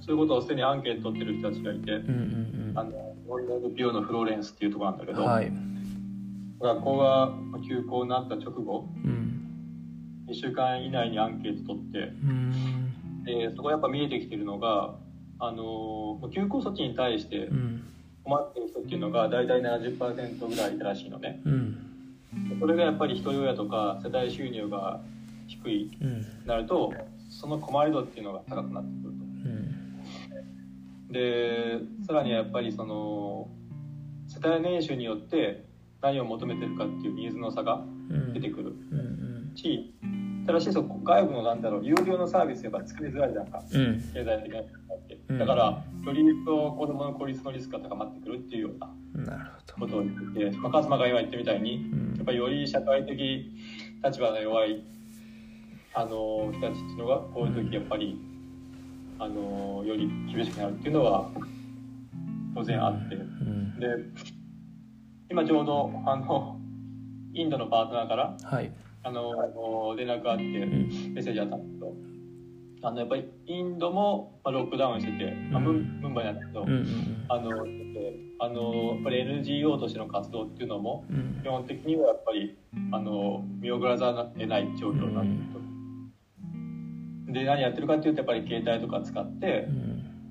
[0.00, 5.52] そういうことをすでにアンケート取ってる人たちがいて、うんうんうん、あのモイナルピオのフローレンスっていうところなんだけど、はい、
[6.60, 7.32] 学校が
[7.64, 9.40] 休校になった直後、うん。
[10.28, 12.12] 2週間以内にアンケート取って、
[13.24, 14.94] でそこやっぱ見えてきてるのが
[15.38, 17.48] あの休校措置に対して
[18.24, 21.78] 困ってる人っていうのが大体70%ぐらいいたらしいのね、うん、
[22.60, 25.00] それがやっぱり一人親とか世帯収入が
[25.48, 25.90] 低い
[26.46, 26.92] なると、
[27.28, 29.19] その困り度っていうのが高くなってくる
[31.10, 33.48] でさらにやっぱりその
[34.28, 35.64] 世帯年収によって
[36.00, 37.84] 何を求めてるかっていうニーズの差が
[38.32, 38.74] 出てくる。
[39.54, 39.94] し、
[40.46, 44.64] ただしそ外部のなんだろう有料のサービスやっぱ作りづらいじゃんか、うん、経済的なっ
[45.06, 53.52] て、うん、だからより一層子供の孤立のリスクが高まってくるっていうようなことを言ってて、まあ、カスマが今言ってみたいに、うん、やっぱりより社会的
[54.04, 54.82] 立場の弱い
[55.92, 58.18] あの人たちっていうのがこういう時やっぱり、
[59.20, 61.30] あのより厳しくなるっていうのは
[62.54, 63.22] 当然あって、で
[65.30, 66.58] 今ちょうどあの
[67.34, 68.72] インドのパートナーから、はい。
[69.02, 71.94] あの連絡があって、メッセージあったんですけど、
[72.82, 76.66] あのやっぱりインドもロックダウンしてて、まあ、ムンバイなんだけど、
[77.28, 77.50] あの
[78.40, 81.04] あのやっぱり NGO としての活動っていうのも、
[81.42, 82.56] 基本的にはやっぱり
[82.92, 85.59] あの見送らざるを得ない状況になっていると。
[87.32, 89.68] で何やってるかっていうとやっぱり携帯とか使って、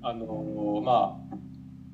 [0.02, 1.18] あのま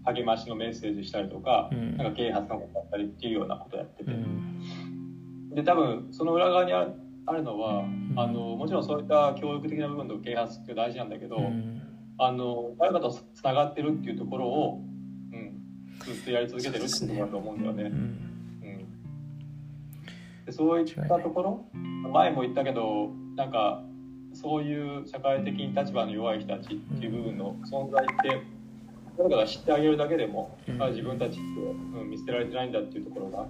[0.05, 4.11] あ励ましのメッセージしたりとか、なんか啓発のことだったりっていうようなことをやってて。
[5.57, 6.85] で多分その裏側にあ
[7.33, 11.83] るのは、うん、あのもちろんそういった教育的な部分と啓発って大事なんだけど、うん、
[12.19, 14.83] あの誰かとつながってるっていうところを、
[15.33, 15.63] うん、
[16.05, 17.91] ずっとやり続けてるってことだと思うんだよね。
[20.45, 21.65] でそういったところ
[22.13, 23.83] 前も言ったけどなんか
[24.41, 28.43] そういう社会的に立場の弱い人たちっていう部分の存在って
[29.17, 33.47] 誰かが知ってあげるだけでも、うん、自分たちって、うん、見捨てられてないんだっていうところが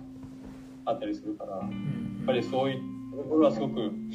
[0.84, 1.68] あったりするから、やっ
[2.24, 2.80] ぱりそういう
[3.16, 4.12] ところはすごく、うん、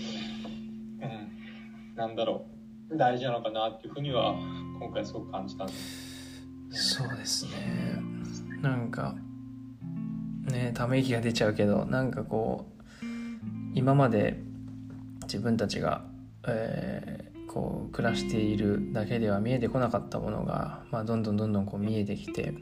[1.95, 2.45] なんだろ
[2.89, 4.33] う大事なのかなっていうふうには
[4.79, 7.51] 今回すごく感じたんです、そうですね。
[8.61, 9.15] なんか
[10.45, 12.65] ねため息が出ちゃうけどなんかこ
[13.01, 13.05] う
[13.73, 14.39] 今まで
[15.23, 16.05] 自分たちが、
[16.47, 22.53] えー、こう暮らしているだけでは見えてこなかったものが、まあ、どんどんどんどんこう見えてきて、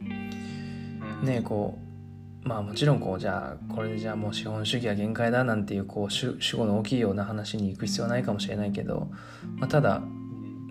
[1.23, 9.11] ねこうまあもちろんこうじゃあこれでじゃあもう資本主義は限界だなんていうこう主語の大きいような話に行く必要はないかもしれないけど、
[9.57, 10.01] まあ、ただ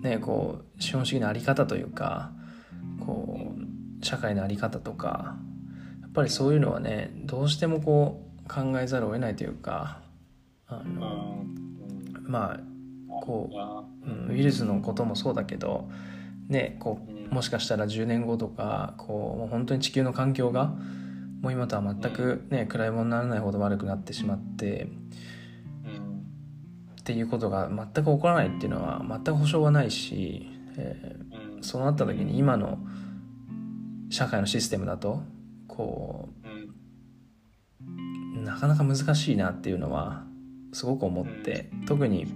[0.01, 2.31] ねこう資本主義の在り方というか
[3.05, 3.53] こ
[4.01, 5.37] う社会の在り方とか
[6.01, 10.01] やっぱりそういうのはねどうしてもこう考えざるを得ないというか
[10.67, 11.43] あの
[12.23, 12.59] まあ
[13.21, 13.49] こ
[14.05, 15.89] う、うん、ウイルスのこともそうだけど
[16.47, 20.73] ねこうもしかしたら10年後とかこうもう本当に地球の環境が
[21.41, 24.89] もう今とは全くね暗いものにならないほど悪くなってしまって、
[26.99, 32.79] っていうことが全く起こらないっていうのは全く保証はないし、えー、そうなった時に今の
[34.09, 35.23] 社会のシステムだと
[35.67, 36.49] こう
[38.41, 40.23] なかなか難しいなっていうのは
[40.73, 42.27] すごく思って特に、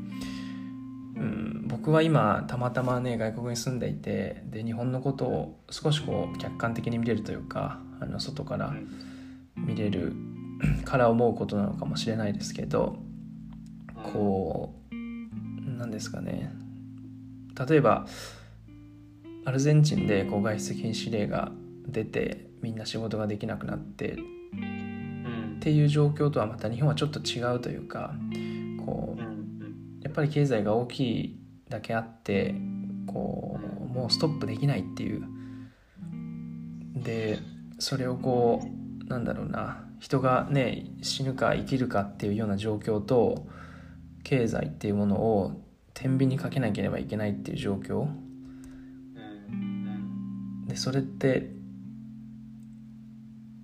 [1.23, 8.73] うん、僕は今たまたまね外国に住んでいてで日本のことを少しこう客観的に見れるというかあの外から
[9.55, 10.13] 見れる
[10.83, 12.97] から思うことなのかもしれないですけど
[14.11, 16.51] こうなんですかね。
[17.67, 18.05] 例えば
[19.45, 21.51] アルゼンチンでこう外出禁止令が
[21.87, 24.15] 出てみんな仕事ができなくなってっ
[25.59, 28.13] ていう状況とはまた日本はちょっと違うというか
[28.85, 29.32] こう
[30.03, 31.39] やっぱり経済が大きい
[31.69, 32.55] だけあって
[33.07, 35.23] こうもうストップできないっていう。
[36.95, 37.39] で
[37.79, 43.47] それをこうなんだろうな人がね死ぬか生きるかっていうような状況と
[44.23, 45.63] 経済っていうものを
[45.93, 48.07] 天秤にかけなければいけないっていう状況。
[50.67, 51.51] でそれって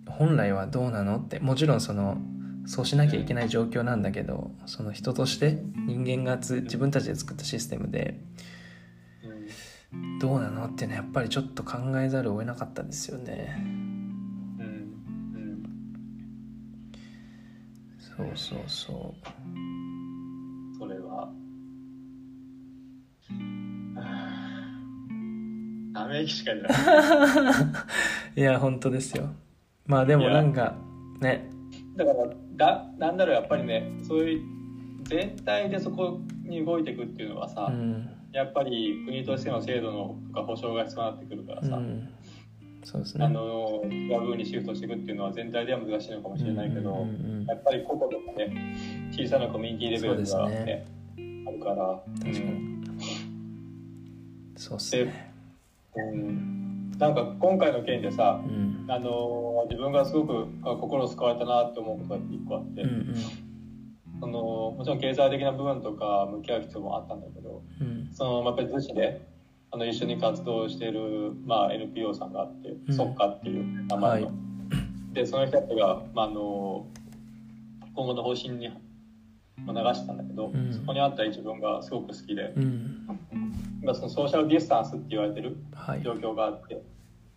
[0.08, 2.18] 本来はどうなのってもちろんその
[2.70, 8.22] そうしなきゃいけない状況なんだけどその人として人間がつ自分たちで作ったシステムで
[10.22, 13.60] どうなのっていうのはやっぱりちょっと考えざるを得なかったですよね。
[17.98, 19.30] そうそうそう。
[20.78, 21.32] それは
[25.96, 26.72] ため息しか出ない。
[28.38, 29.34] いや本当ですよ。
[29.88, 30.78] まあでもなんか
[31.20, 31.50] ね。
[31.96, 34.42] だからだなんだろうやっぱりねそういう
[35.04, 42.10] 全体でそこに動いていくっていうのはさ、うん、やっぱり国としての制度のとか保障が必要になってくるからさ、うん、
[42.84, 43.26] そうですね。
[43.26, 47.08] あのヤブーにシフトしていくっていうのは全体では難しいのかもしれないけど、うんうん
[47.42, 48.76] うん、やっぱり個々とかね
[49.12, 50.88] 小さなコミュニティレベルがね、ね、
[51.48, 51.76] あるから。
[52.20, 52.84] 確かに、
[54.58, 55.34] そうっすね。
[55.96, 56.69] うん
[57.00, 63.16] なんか今回の件でさ、うん、あの自分がすごく心救われたなって思うことが一個あって、うんうん、
[64.20, 64.32] その
[64.78, 69.26] もちろん経済的な部分とか向き合う必要もあったんだけど、うん、そのやっぱり逗子で
[69.72, 74.28] あの一緒に活動している、まあ、NPO さんがあって「そっか」っていう名前の。
[74.28, 76.86] はい、でその人たちが、まあ、あの
[77.96, 78.70] 今後の方針に
[79.68, 82.54] 流したんだけど、うん、そこにあった一文がすごく好きで。
[82.56, 83.20] うん。
[83.82, 85.56] 今そのソーシャルディスタンスって言われてる
[86.04, 86.84] 状況があって、はい、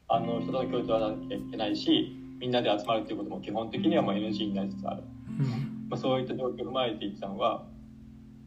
[0.08, 5.04] あの人との共通はなきゃいけないしみんなで集まるっていうことも基本的にはもう NG になりつつある、
[5.38, 7.62] うん、まあ、そういった状況を踏まえて言ったのが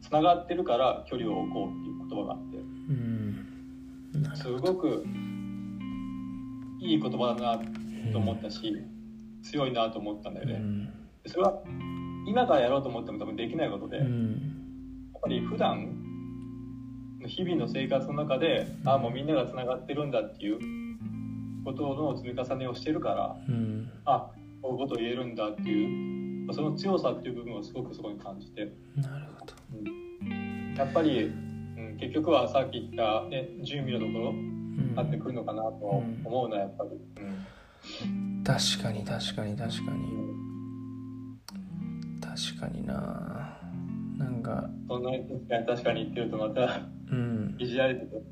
[0.02, 5.04] つながってるから距離を置こうっていう言葉があって、うん、すごく
[6.80, 7.58] いい言葉だな
[8.12, 10.90] と思ったし、うん、強いなと思ったんだよね、
[11.26, 11.62] それは
[12.26, 14.06] 今からやろうと思っても多分できないことで、やっ
[15.22, 15.96] ぱり普段
[17.26, 20.58] 日々の生活の中でああもうみんながつながってるんだっていう
[21.64, 24.30] ことの積み重ねをしてるから、うん、あ
[24.62, 28.72] こういうことを言えるんだっていうその強さっていう部分をすごくそこに感じて。
[28.96, 36.90] なるほど、うん、やっぱり、うん、結局はさっき言った、ね、準備のところになってくるのかなと思うなやっぱり、
[38.04, 40.45] うん、確かに確かに確かに、
[42.36, 43.58] 確かにな。
[44.18, 44.68] なんか。
[44.86, 45.10] そんな
[45.66, 48.16] 確かに言ってるとまたうん、いじられてて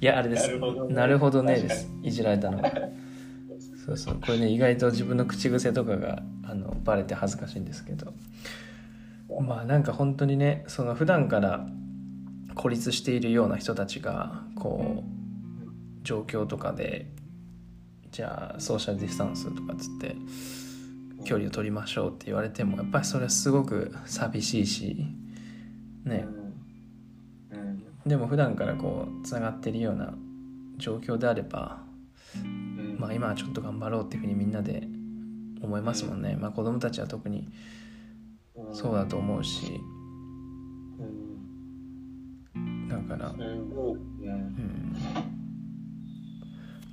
[0.00, 0.48] いやあれです。
[0.88, 1.56] なるほどね。
[1.56, 1.90] です。
[2.02, 2.62] いじられたの
[3.84, 4.14] そうそう。
[4.20, 8.14] これね意外と自分の口癖とかがあのバレて恥ずかしいんですけど。
[9.42, 11.66] まあなんか本当にねその普段から
[12.54, 15.08] 孤立しているような人たちがこう
[16.02, 17.06] 状況とかで
[18.10, 20.16] じゃあソーシャルディスタンスとかっつって
[21.28, 24.96] 距離を取りましょうって言われてもやっぱりそれはすごく寂しいし
[26.04, 26.26] ね。
[28.06, 30.14] でも普段からこうつながってるような
[30.78, 31.82] 状況であれば、
[32.96, 34.88] まあ今はちょっと頑張ろうっていうふうにみんなで
[35.60, 37.46] 思いますもんね、まあ子供たちは特に
[38.72, 39.82] そうだと思うし、
[42.88, 44.96] だから、うん、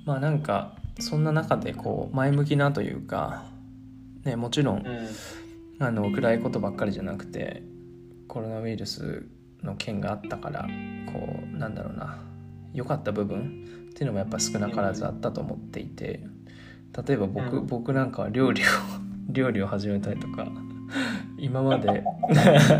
[0.04, 3.55] まあなんかそんな中でこう前向きなというか、
[4.26, 4.84] ね、もちろん、
[5.78, 7.62] あの暗いことばっかりじゃなくて
[8.28, 9.26] コロナウイルス
[9.62, 10.62] の件があったから
[11.12, 12.18] こうなんだろうな
[12.72, 16.24] 良かった部分っていうのもやっぱ少なからずあったと思っていて
[17.06, 18.64] 例えば僕,、僕なんかは料理を
[19.28, 20.46] 料理を始めたりとか
[21.38, 22.02] 今まで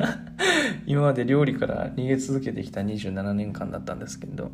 [0.87, 4.53] 今まで料理から逃げ続けてきた27年間だったんですけど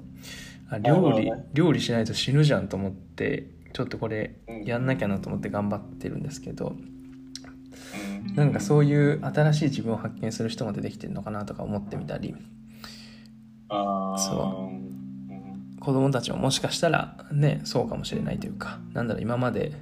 [0.82, 6.76] 料理料理しないと死ぬじゃんと思ってちょっとこれやんなきゃなと思って頑張ってるんですけど
[8.34, 12.34] なんかそういう新しい自分を発見する人も出てきてるのかなとか思ってみたり。
[13.68, 14.70] そ
[15.78, 15.80] う。
[15.80, 19.72] 子供たちももしかしたらねそうかもしれないというかなんだろう今まで、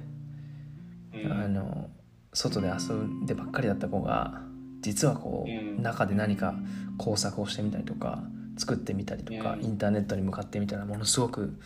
[1.29, 1.89] あの
[2.33, 4.41] 外で遊んでばっかりだった子が
[4.81, 5.83] 実はこう、うん。
[5.83, 6.55] 中で何か
[6.97, 8.23] 工作をしてみたりとか
[8.61, 11.57] 作ってみたりとか、うんインターネットに向かってみたらものすごく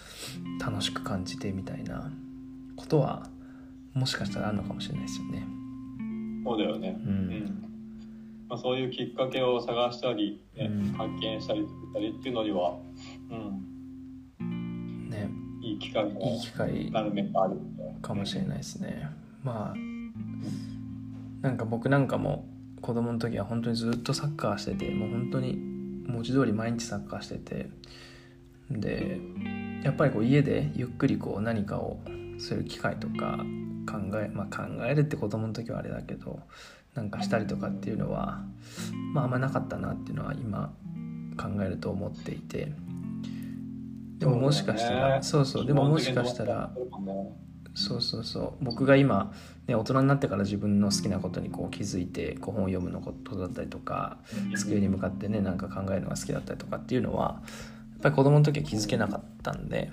[0.66, 2.10] 楽しく感じてみたいな
[2.78, 3.28] ことは
[3.94, 5.46] もしかしたらあるのかもしれないですよね。
[6.46, 6.98] そうだよね。
[7.06, 7.66] ううんん
[8.48, 12.78] まあ、そういうきっかけを探したり、ねうん発見したり作ったりっていうのには、
[14.40, 15.30] うん、ね
[15.62, 17.58] いい機会いいに機会なる面がある。
[18.02, 19.10] かもしれないですね。
[19.44, 19.76] まあ
[21.42, 22.48] なんか僕なんかも
[22.82, 25.75] 子供の時は本当にずっとサッカーしててもう本当に
[26.08, 27.70] 文字通り毎日サッカーしてて
[28.70, 29.20] で
[29.84, 32.00] やっぱりこう家でゆっくりこう何かを
[32.40, 33.40] する機会とか
[33.90, 36.40] 考えまあ考えるって子供の時はあれだけど
[36.96, 38.44] なんかしたりとかっていうのは
[39.14, 40.74] まああんまなかったなっていうのは今
[41.38, 42.72] 考えると思っていて。
[44.18, 46.72] でももしかしたらそうそうでももしかしたら
[47.76, 48.64] そうそうそう。
[48.64, 49.34] 僕が今、
[49.68, 54.18] ね、大人になってから自分の好きなことにこう気づいてこう本を読むのことだったりとか
[54.56, 57.42] 机に向かってねなんか考えるのが好きだったりとかっていうのは
[57.94, 59.92] やっぱり子供の時は気づけなかったんで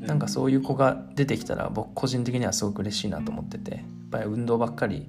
[0.00, 5.08] なんかそういう子が出てきたら僕個人的にはすごく嬉しいなと思っててやっぱり運動ばっかり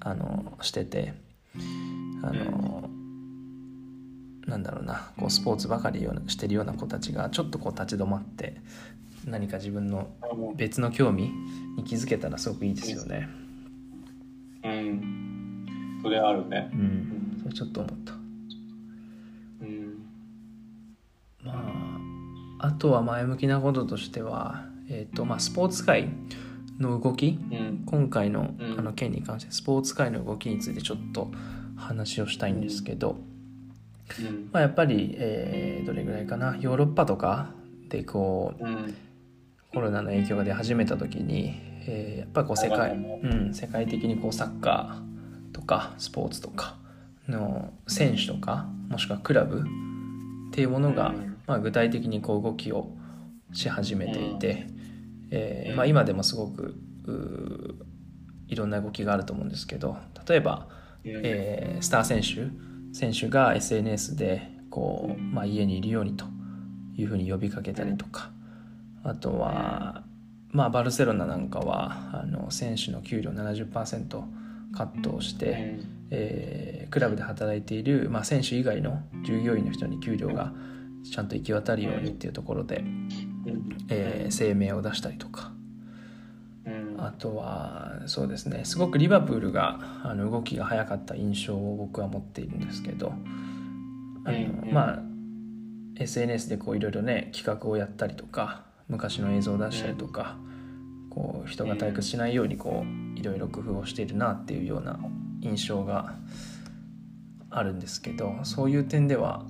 [0.00, 1.14] あのしてて
[2.22, 2.88] あの
[4.46, 8.60] なんだろうなこうスポーツばかりしてるような子たちがちょっとこう立ち止まって
[9.26, 10.08] 何か自分の
[10.56, 11.30] 別の興味
[11.76, 13.28] に気づけたらすごくいいですよね。
[14.64, 16.70] うん、それあるね。
[16.72, 16.76] う。
[16.76, 18.12] ん、それちょっと思った。
[19.62, 20.06] うん、
[21.44, 21.52] ま
[22.60, 26.08] ああとは前向きなこととしては、えっ、とまあスポーツ界
[26.78, 28.78] の動き、うん、今回のうん。
[28.78, 31.30] あの件に関してスポーツ界の動きについてちょっと
[31.76, 33.16] 話をしたいんですけど、
[34.18, 36.56] うん、まあ、やっぱり、えーどれぐらいかな？
[36.60, 37.52] ヨーロッパとか
[37.88, 38.94] でこううん、
[39.72, 41.54] コロナの影響が出始めた時に、
[41.86, 46.76] えーやっぱりこう世界、うん、世界的にこうサッカーとかスポーツとか
[47.28, 49.62] の選手とかもしくはクラブっ
[50.52, 51.36] ていうものが、うん。
[51.46, 52.90] まあ、具体的にこう動きを
[53.52, 54.66] し始めていて、
[55.30, 55.76] えーうん。
[55.76, 56.76] まあ、今でもすごく
[58.46, 59.96] いろんな動きがあると思うんですけど
[60.28, 60.68] 例えば、
[61.04, 62.48] えースター選手
[62.92, 66.24] 選手が SNS でこう、まあ、家にいるようにと
[66.96, 68.30] いうふうに呼びかけたりとか
[69.02, 70.04] あとは、
[70.50, 74.22] まあ、バルセロナなんかはあの選手の給料70%
[74.72, 75.78] カットをして、
[76.10, 80.52] えークラブで働いている、まあ、選手以外の従業員の人に給料が
[81.08, 82.82] ちゃんと行き渡るようにっていうところで、
[83.88, 85.52] えー声明を出したりとか。
[86.66, 88.64] うん、あとはそうですね。
[88.64, 93.12] すごくリバプールがあの動きが早かった印象を僕は持っているんですけど
[94.24, 94.98] あの、うんまあ
[96.00, 100.36] SNS でこういろいろね企画をやったりとか昔の映像を出したりとか、
[101.10, 104.98] こう人が退屈しないようにこういろいろ工夫をしているなっていうような
[105.40, 106.14] 印象が
[107.50, 109.44] あるんですけどそういう点では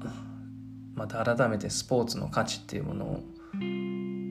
[0.95, 3.23] また改めてスポーツの価値っていうものを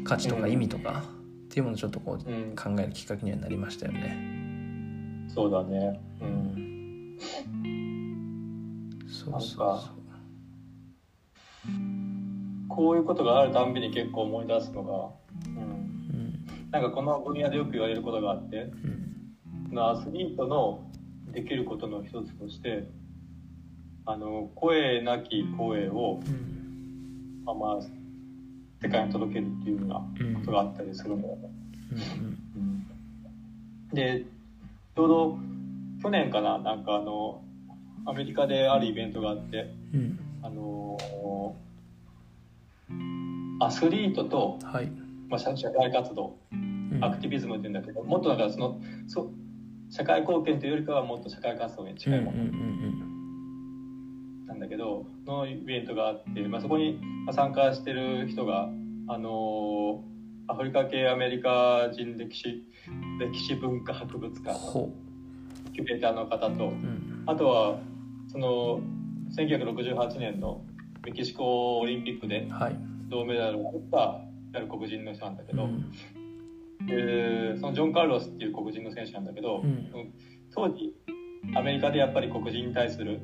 [0.04, 1.04] 価値とか意味とか
[1.46, 5.28] っていうものをちょっとこううん、考えるきっかけにはなりましたよね。
[5.28, 6.00] そうだね。
[6.22, 7.18] うん、
[9.08, 9.99] そうそうなんか
[12.70, 15.90] こういうことがあるたんびに結構思い出すのが、うん、うん
[16.72, 18.72] なんかこの分野でよく言われることがあって、
[19.72, 19.80] うん。
[19.80, 20.84] アスリートの
[21.32, 22.88] できることの一つとして、
[24.06, 27.44] あの声なき声を、うん。
[27.44, 27.82] まあ、まあ
[28.82, 29.96] 世界に届けるっていうような
[30.40, 31.50] ことがあったりするんだよね。
[32.56, 32.86] うん
[33.92, 34.24] で
[34.96, 35.38] ちょうど
[36.04, 37.42] 去年かななんかあの
[38.06, 40.20] アメリカであるイベントがあってうん。
[40.44, 40.98] あの
[43.60, 44.92] アスリートと、はい。
[45.30, 47.04] まあ、社社会活動うん。
[47.04, 49.32] アクティビズムっていうんだけどもっとだからそのそ
[49.92, 52.38] 社会貢献というよりかはもっと社会活動に近いもの。
[52.38, 53.10] うんうん
[54.48, 58.68] なんだけどそのイベントがあって、まあ、そこにまあ参加してる人が
[59.08, 60.04] あの
[60.48, 62.64] アフリカ系アメリカ人歴史
[63.20, 64.92] 歴史文化博物うん館のほ
[65.74, 67.24] キュレーターの方とううん。
[67.28, 67.80] あとは
[68.28, 68.82] その
[69.38, 70.64] 1968年の
[71.06, 72.76] メキシコオリンピックではい
[73.10, 74.22] 銅メダルを取った
[74.54, 75.92] やる黒人の人なんだけど、うん。
[76.86, 80.14] でそのジョン・カルロスっていう黒人の選手なんだけど、うん。
[80.54, 80.94] 当時
[81.56, 83.22] アメリカでやっぱり黒人に対する、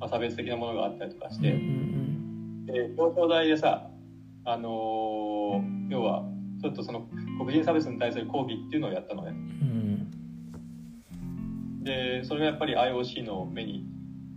[0.00, 2.66] まあ、差別的なものがあったりとかしうんうて、ん。
[2.66, 3.90] で表彰台でさ、
[4.44, 6.24] あのー要は
[6.60, 7.06] ちょっとその
[7.38, 9.30] 黒人差別に対する抗議っていうのをやったのね。
[9.30, 10.10] うん。
[11.84, 13.84] でそれがやっぱり IOC の目に、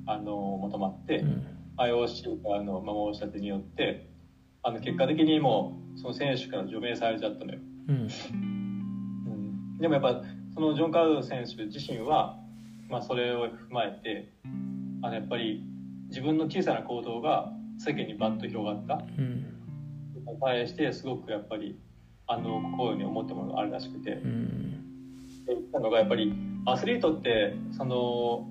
[0.06, 1.44] あのー求まって、うん。
[1.78, 4.09] IOC があの守り立てによって
[4.64, 7.96] あの結果的にもうその選手から除名されちゃったのよ、うん。
[7.96, 10.22] うん、でもやっぱ
[10.54, 12.38] そのジョン・カルド選手自身は、
[12.90, 14.34] まあ、それを踏まえて
[15.02, 15.64] あのやっぱり
[16.10, 19.46] 自分の小さな行動が世間にバッと広がった、うん。
[20.42, 21.80] 対してすごくやっぱり
[22.28, 24.72] あの心に思ったものがあるらしくて、うん。
[25.46, 26.34] で言ったのがやっぱり
[26.66, 28.50] アスリートってその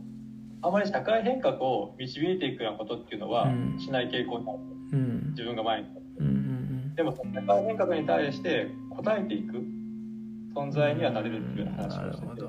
[0.62, 3.78] あまり社会変革を導いていくようなことっていうのはうん。
[3.78, 4.58] しない傾向にある。
[4.92, 5.30] うん。
[5.30, 5.97] 自分が前に
[6.98, 9.62] でもその社会変革に対して応えていく
[10.52, 12.48] 存在にはなれるっていうような話をしてて。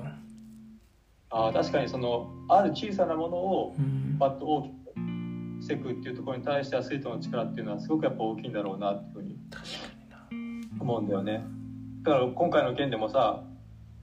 [1.32, 4.18] ああ確かにそのある小さなものをうん。
[4.18, 9.38] バッと大きくしていくっていうところに対してアスリートの力っていうのはすごくやっぱ大きいんだろうなっていうふうに
[10.80, 11.44] 思うんだよね。
[12.02, 13.44] だから今回の件でもさ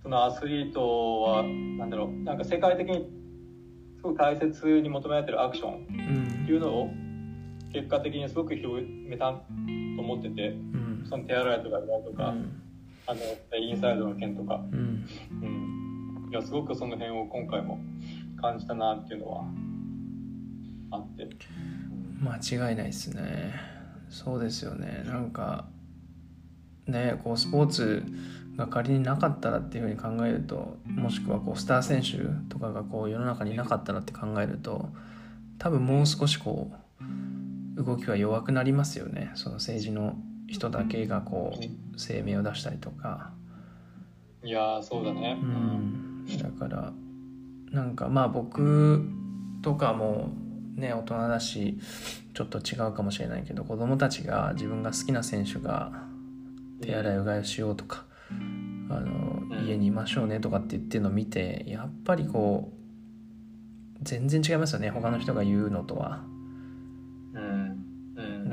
[0.01, 3.09] そのアスリートはなんだろうなんか世界的に
[3.97, 6.89] すごく大切に求められてるアクションうんっていうのを
[7.71, 9.41] 結果的にすごく広めたと
[10.01, 11.05] 思っててうん。
[11.09, 12.61] その手洗いとかいとか、うん。
[13.05, 13.21] あの
[13.57, 15.05] インサイドの件とか、うん。
[15.41, 17.79] うん、いやすごくその辺を今回も
[18.41, 19.45] 感じたなっていうのは
[20.91, 21.27] あって、
[22.19, 23.53] 間違いないですね。
[24.09, 25.03] そうですよね。
[25.05, 25.65] なんか
[26.87, 28.03] ねこうスポーツ
[28.55, 32.17] が仮になかったらっていうふうに考えるともしくはこうスター選手
[32.49, 34.89] とかがこう世の中になかったらって考えると
[35.59, 37.03] 多分もう少しこう
[37.77, 39.31] 動きは弱くなりますよね。
[39.35, 40.15] その政治の
[40.47, 43.31] 人だけがこう声明を出したりとか。
[44.43, 46.25] いやーそうだね、うん。
[46.41, 46.93] だから
[47.71, 49.05] なんかまあ僕
[49.61, 50.31] とかも
[50.75, 51.77] ね大人だし
[52.33, 55.91] ちょっと違うかもしれないけど子供たちが自分が好きな選手が
[56.81, 58.05] 手洗いうがいをしようとか
[58.89, 59.67] あのうん。
[59.67, 64.91] 家にいましょうねとかって言ってるのを見てやっぱりこう全然違いますよね。
[64.91, 66.23] 他の人が言うのとは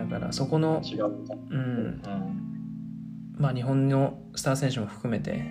[0.08, 1.06] だからそこの違う
[1.50, 2.02] うん。
[2.04, 3.36] うん。
[3.38, 5.44] まあ日本のスター選手も含めて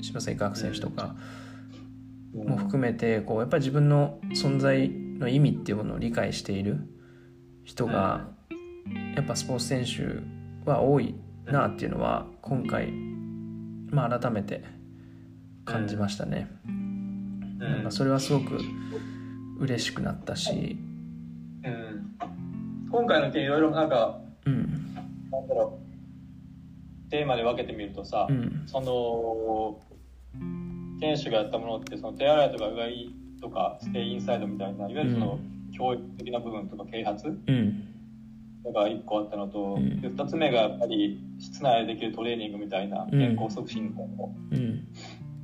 [0.00, 1.16] 柴崎岳選手とか
[2.34, 2.48] うん。
[2.48, 6.88] も含めてこうやっぱり自分の存在の意味っていうものを理解している
[7.64, 8.28] 人が
[9.14, 11.14] やっぱスポーツ選手は多い
[11.46, 12.92] なっていうのは今回
[13.90, 14.64] まあ改めて
[15.64, 16.48] 感じましたね。
[16.66, 17.58] うん。
[17.58, 18.60] なんかそれはすごく
[19.58, 20.78] 嬉しくなったし、
[21.64, 22.16] うん
[22.90, 24.94] 今回の件いろいろなんかうん。
[25.30, 25.78] なんだろ
[27.06, 28.62] うテーマで分けてみるとさ、うん。
[28.66, 29.80] その
[31.00, 33.10] 選手がやったものってその手洗いとかうがい
[33.40, 35.38] とかステイインサイドみたいないわゆるその
[35.76, 37.82] 教育的な部分とか啓発うん。
[38.74, 40.00] が1個あったのと、うん。
[40.00, 43.10] で2つ目がやっぱり室内でできるトレーニングみたいなうん。
[43.10, 44.84] 健康促進みたいなのもうん。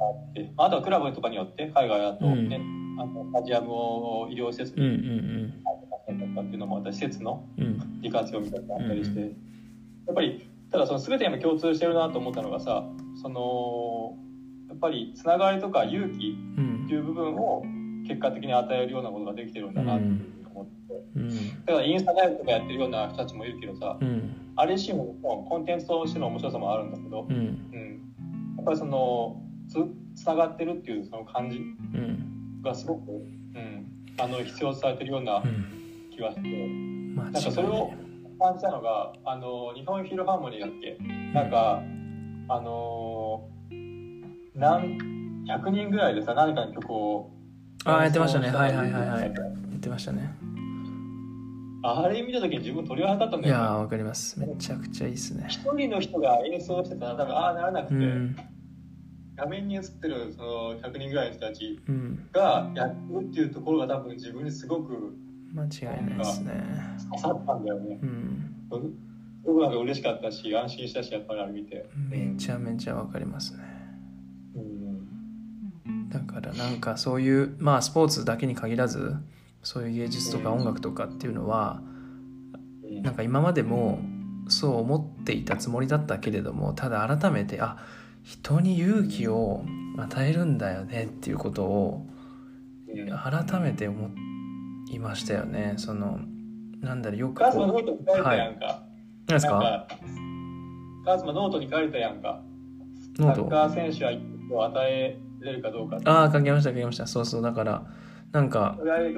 [0.01, 2.49] あって、あとはクラブとかによって海外だとうん。
[2.49, 2.61] ね、
[2.99, 5.01] あのスタジアムを医療施設うんうにん。
[5.01, 5.53] 変え
[6.07, 7.45] たりとかっていうのもまた施設の
[8.01, 9.37] 利活用みたいなのがあったりして、うん
[10.05, 12.85] やっぱりただその全てに共通してるなと思ったのがさ
[13.23, 14.17] その
[14.69, 16.85] やっぱりつながりとか勇気うん。
[16.87, 17.63] っていう部分を
[18.09, 20.73] 結果的に与えるようなことができてるんだなっていうふうに思って、
[21.15, 21.65] うん。
[21.65, 24.53] だからインスタライブとかやってるような人たちもいるけどさうん。
[24.57, 25.15] あれ自身も
[25.49, 27.37] コンテンツとしての面白さもあるんだけど、うん。
[27.37, 28.03] うん、
[28.57, 29.77] やっぱりそのつ
[30.21, 31.59] つながってるっていうその感じ。
[31.59, 32.32] うん
[32.63, 33.15] がすごく、う
[33.59, 33.87] ん、
[34.19, 35.67] あの必要とされてるようなうん。
[36.11, 36.43] 気がして。
[36.43, 37.93] 間違いなんかそれを
[38.39, 40.97] 感じたのがあの日本フィルハーモニーだっけ？
[41.33, 41.83] なんか
[42.49, 43.49] あの
[44.55, 44.99] 何
[45.47, 47.31] 100人ぐらいでさ何かの曲を
[47.85, 48.49] ああやってましたね。
[48.51, 49.33] はいはいはいはい。
[49.71, 50.35] 言ってましたね。
[51.85, 54.39] あれ見た時に自分鳥肌立ったんだよ、ね、いやーわかります。
[54.39, 55.47] めちゃくちゃいいっすね。
[55.49, 58.37] 一人の人が演奏してたら多分ああならなくて、うん
[59.43, 62.29] 画面に映ってるその100人ぐらいの人たちうん。
[62.33, 62.95] がやる
[63.29, 65.17] っていうところが多分自分にすごく
[65.53, 65.67] 間違
[66.01, 66.53] いないですね。
[67.11, 67.99] 刺さったんだよね。
[68.01, 68.55] うん。
[68.71, 73.65] すごくなんか嬉しかったし安心したしやっぱりあれ見て、めちゃめちゃわかりますね。
[74.55, 76.09] うん。
[76.09, 79.17] だからなんかそういうまあスポーツだけに限らず
[79.65, 81.83] そういう芸術とか音楽とかっていうのは
[82.85, 83.03] うん。
[83.03, 83.99] なんか今までも
[84.47, 87.79] そう思っていたつもりだったけれどもただ改めてあ
[88.23, 89.65] 人に勇気を
[89.99, 92.07] 与えるんだよねっていうことを
[92.89, 94.11] うん改めて思
[94.91, 96.21] いましたよねその
[96.81, 98.83] なんだろうよくカースマノートに書いたやんか。
[99.29, 99.53] 何ですか？
[99.53, 99.89] なんか
[101.05, 102.43] カースマノートに書いたやんか。
[103.17, 103.45] サノート？
[103.45, 104.13] ッカー選手は
[104.51, 105.99] を与えれるかどうか。
[106.05, 107.87] ああ書きました書きましたそうそうだから
[108.33, 109.15] なんかあれ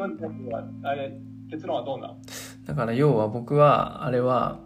[0.82, 1.18] あれ
[1.50, 2.16] 結論はどうなん？
[2.64, 4.61] だから要は僕はあれは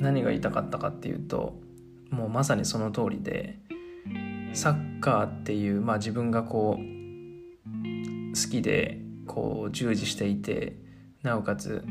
[0.00, 1.60] 何が言いたかったかっていうと
[2.10, 3.58] もうまさにその通りで
[4.52, 6.82] サッカーっていう、まあ、自分がこう
[8.34, 10.76] 好きでこう従事していて
[11.22, 11.84] なおかつ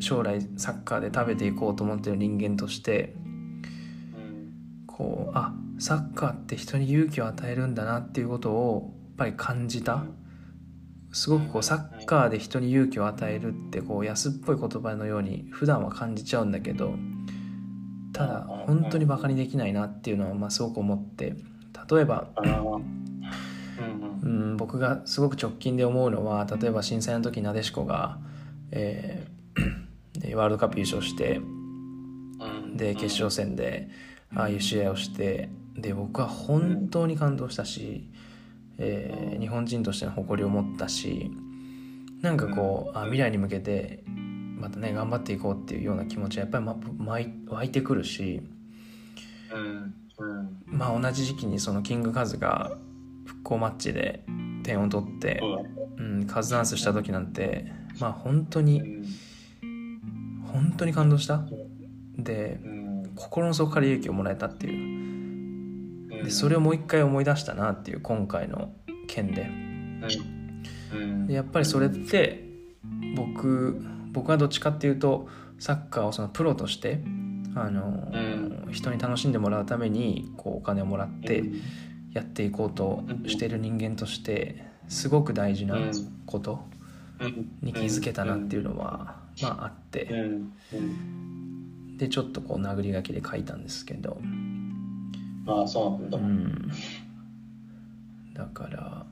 [0.00, 3.14] 将来サッカーで食べていこうと思ってる人間として
[4.14, 10.04] うんこうあサッカーって人に勇気を与えるんだなっていうことをやっぱり感じた。
[11.12, 16.94] すごくこうサッカーで人に勇気を与えるってこう安っぽい言葉のように普段は感じちゃうんだけど
[18.12, 21.34] ただ本当にバカにできないなっていうのはまあすごく思って。
[21.90, 22.28] 例えば、
[24.22, 28.18] うん、僕がすごく直近で思うのは例えば震災の時なでしこが、
[28.70, 31.40] えー、ワールドカップ優勝して
[32.76, 33.88] で決勝戦で
[34.34, 38.08] ああいう試合をしてで僕は本当に感動したし、
[38.78, 41.30] えー、日本人としての誇りを持ったし
[42.22, 44.04] なんかこうあ未来に向けて
[44.60, 46.76] またね頑張っていこうっていうような気持ちはやっぱり、ま、
[47.48, 48.42] 湧いてくるし、
[50.66, 52.76] まあ同じ時期にそのキングカズが
[53.24, 54.22] 復興マッチで
[54.62, 55.40] 点を取って、
[55.96, 58.82] うん、カズダンスした時なんてまあ本当に
[60.52, 61.42] 本当に感動した。
[62.18, 62.60] で
[63.16, 66.24] 心の底から勇気をもらえたっていう。
[66.24, 68.72] でそれをもう一回思い出したなっていう今回の
[69.08, 69.50] 件で。
[71.26, 72.44] でやっぱりそれって
[73.16, 73.80] 僕
[74.12, 77.00] 僕はどっちかっていうとサッカーをそのプロとして
[77.54, 78.18] あの、う
[78.68, 81.44] ん、人に楽しんでもらうためにこうお金をもらって
[82.12, 85.76] やっていこうとしている人間としてすごく大事な
[86.26, 86.64] こと
[87.62, 90.08] に気づけたなっていうのは、まああって、
[91.96, 94.18] でちょっとこう殴り書きで書いたんですけど。
[95.46, 96.70] ああそうなんだ、うん、
[98.34, 99.06] だから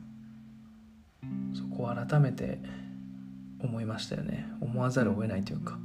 [1.54, 2.58] そこを改めて
[3.60, 4.46] 思いましたよね。
[4.60, 5.78] 思わざるを得ないというか。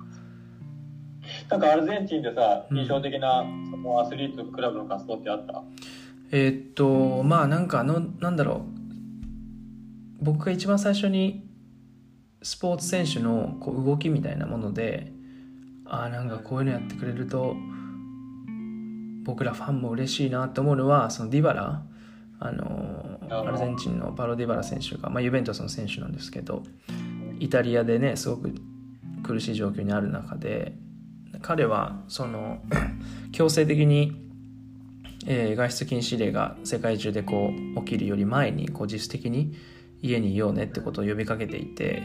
[1.50, 5.64] なんかアルゼンチンでさ、印象的なそのアスリートクラブの活動ってあった？
[6.32, 8.66] えー、っとまあなんかあのなんだろ
[10.22, 10.24] う。
[10.24, 11.48] 僕が一番最初に
[12.42, 15.12] スポーツ選手のこう動きみたいなもので
[15.86, 17.56] ああなんかこういうのやってくれると
[19.24, 21.84] 僕らファンも嬉しいなと思うのはそのディバラ。
[22.40, 26.64] あのアルゼンチンのパロ・ディバラ選手が、まあ、ユベントスの選手なんですけど
[27.44, 28.56] イタリアでねすごく
[29.22, 30.74] 苦しい状況にある中で
[31.42, 32.60] 彼はその
[33.34, 34.30] 強制的に、
[35.28, 39.58] えー、外出禁止令が世界中でこう起きるより前にこう自主的に
[40.02, 42.02] 家にいようねってことを呼びかけていて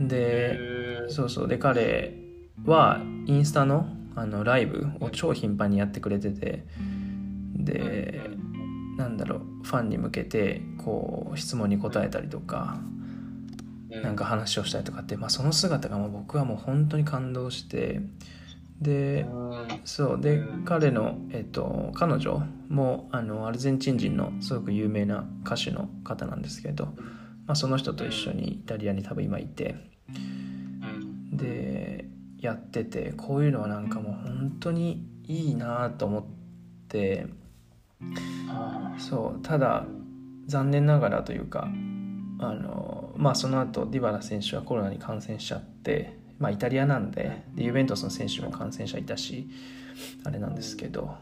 [0.00, 0.58] で
[1.08, 2.14] そうそうで彼
[2.64, 6.64] はインスタのあのライブを超頻繁にやってくれてて
[7.54, 8.22] で
[8.96, 12.80] なんだろうファンに向けてこう質問に答えたりとか
[14.02, 18.00] なんか話をしたりとかって、まあ、その姿がもう僕はもう本当に感動して
[18.80, 19.26] で
[19.84, 26.86] そうで彼の、えっと、彼女もあのアルゼンチン人のすごく有名な歌手の方なんですけど、
[27.46, 29.76] まあ、その人と一緒にイタリアに多分今いて
[31.32, 32.04] で
[32.38, 36.24] やっててこういうのはなんかもう本当にいいなと思っ
[36.88, 37.26] て
[38.98, 39.86] そうただ
[40.46, 41.68] 残念ながらというか
[42.38, 49.48] あのまあその後ディバラ選手はコロナに感染しちゃってまあイタリアなんででユベントスの選手も感染者いたし
[50.24, 51.14] あれなんですけど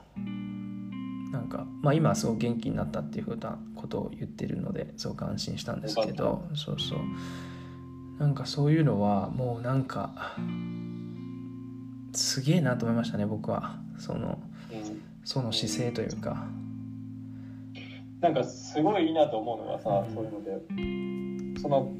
[1.30, 6.98] なんかまあ今はすごく元気になったっていうふうなことを言ってるのですごく安心したんですけどそうそう。
[8.18, 10.36] なんかそういうのはもうなんか
[12.12, 13.76] すげえなと思いましたね僕は。
[13.98, 14.38] その
[15.24, 16.46] その姿勢というか。
[18.20, 21.90] なんかすごいいいなと思うのがさ、うん、そういうのでその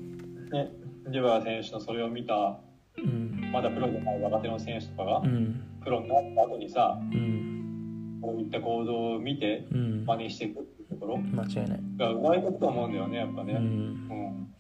[0.53, 0.71] ね
[1.07, 2.59] ディバラ選手のそれを見た、
[2.99, 11.81] うん、まだプロじゃない若手の選手とかが、うん、プロになった後にさ、うん、こういった行動を見て真似していくっていうところ、間違いない。
[11.97, 14.55] がうまいと思うんだよねやっぱね、うん。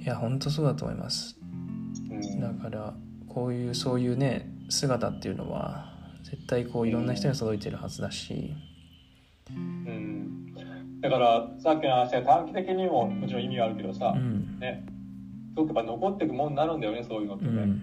[0.00, 1.36] いや本当そうだと思います、
[2.40, 2.94] だから
[3.28, 5.92] こういうそういうね姿っていうのは
[6.24, 8.54] 絶対こういろんな人に届いてるはずだし、
[9.50, 10.51] うん
[11.02, 14.84] だからさっきの話は短期的にももちろん意味があるけどさ、うん、ね。
[15.52, 17.82] すごくやっぱ残っていくものになるんだよねそういうのってね、うん、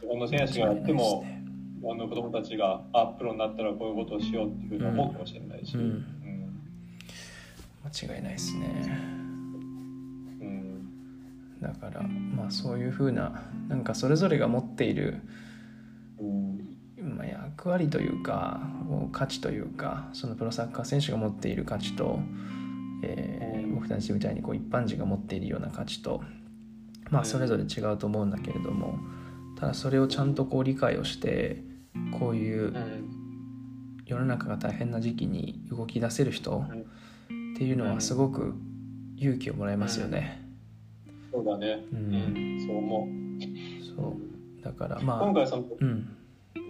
[0.00, 1.42] 日本の選手がやっても、ね、
[1.80, 6.04] 日本の子供たちがあプロになったらこういうことをしようっていうふうに思うかもしれないし、うん、
[7.84, 8.66] 間違いないですね、
[10.42, 15.22] うん、だからまあそういうふうななんかそれぞれが持っている、
[17.04, 18.62] まあ、役割というか
[19.12, 22.18] 価値というかそのプロサッカー選手が持っている価値と、
[23.02, 26.22] えー、僕たちみたいにこう一般人が持っているような価値と
[27.10, 28.98] まあそれぞれ違うと思うんだけれども
[29.58, 31.62] ただそれをちゃんとこう理解をして
[32.18, 32.74] こういう
[34.06, 38.54] 世の中が大変な時期に動き出せる人っていうのはすごく
[39.16, 40.42] 勇気をもらえますよね。
[41.30, 43.96] そうだね、うん、そう思う。
[43.96, 44.16] そ
[44.60, 44.64] う。
[44.64, 46.16] だからまあ今回その、うん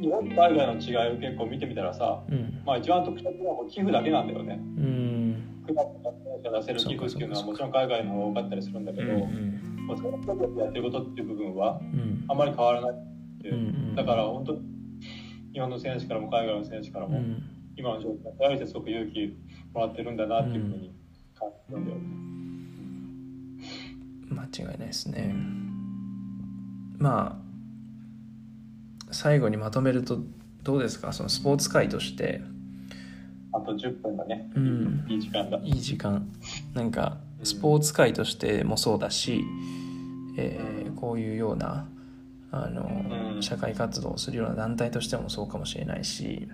[0.00, 2.62] 日本と海外の違いを結構見てみたらさ、うん。
[2.66, 4.54] まあ、一番特徴的なのは寄付だけなんだよね。
[4.54, 5.64] うん。
[5.66, 12.24] クラブとかが出せる寄付っていうのはもちろん海外の方が多かったりするんだけど、うんまあ、その人たちがやってることっていう部分はうん。
[12.28, 12.94] あまり変わらないっ
[13.42, 13.54] ていう。
[13.54, 13.94] うんうん。
[13.94, 14.58] だから本当
[15.52, 17.42] 日本の選手からも海外の選手からも、うん。
[17.76, 19.36] 今の状況に対してすごく勇気
[19.72, 20.94] もらってるんだなっていうふうに
[21.38, 22.04] 感じるんだよね。
[24.30, 25.34] 間違いないですね。
[26.98, 27.43] まあ
[29.14, 30.18] 最後にまとめると
[30.62, 31.12] どうですか？
[31.12, 32.42] そのスポーツ界として。
[33.52, 34.50] あと10分だね。
[34.56, 35.06] うん。
[35.08, 35.58] いい時間だ。
[35.58, 36.26] いい時間。
[36.74, 39.44] なんかスポーツ界としてもそうだし、
[40.36, 41.86] えーうんこういうような
[42.50, 43.42] あの、うん。
[43.42, 46.48] 社会活動をするような団体としてもそうかもしれないし。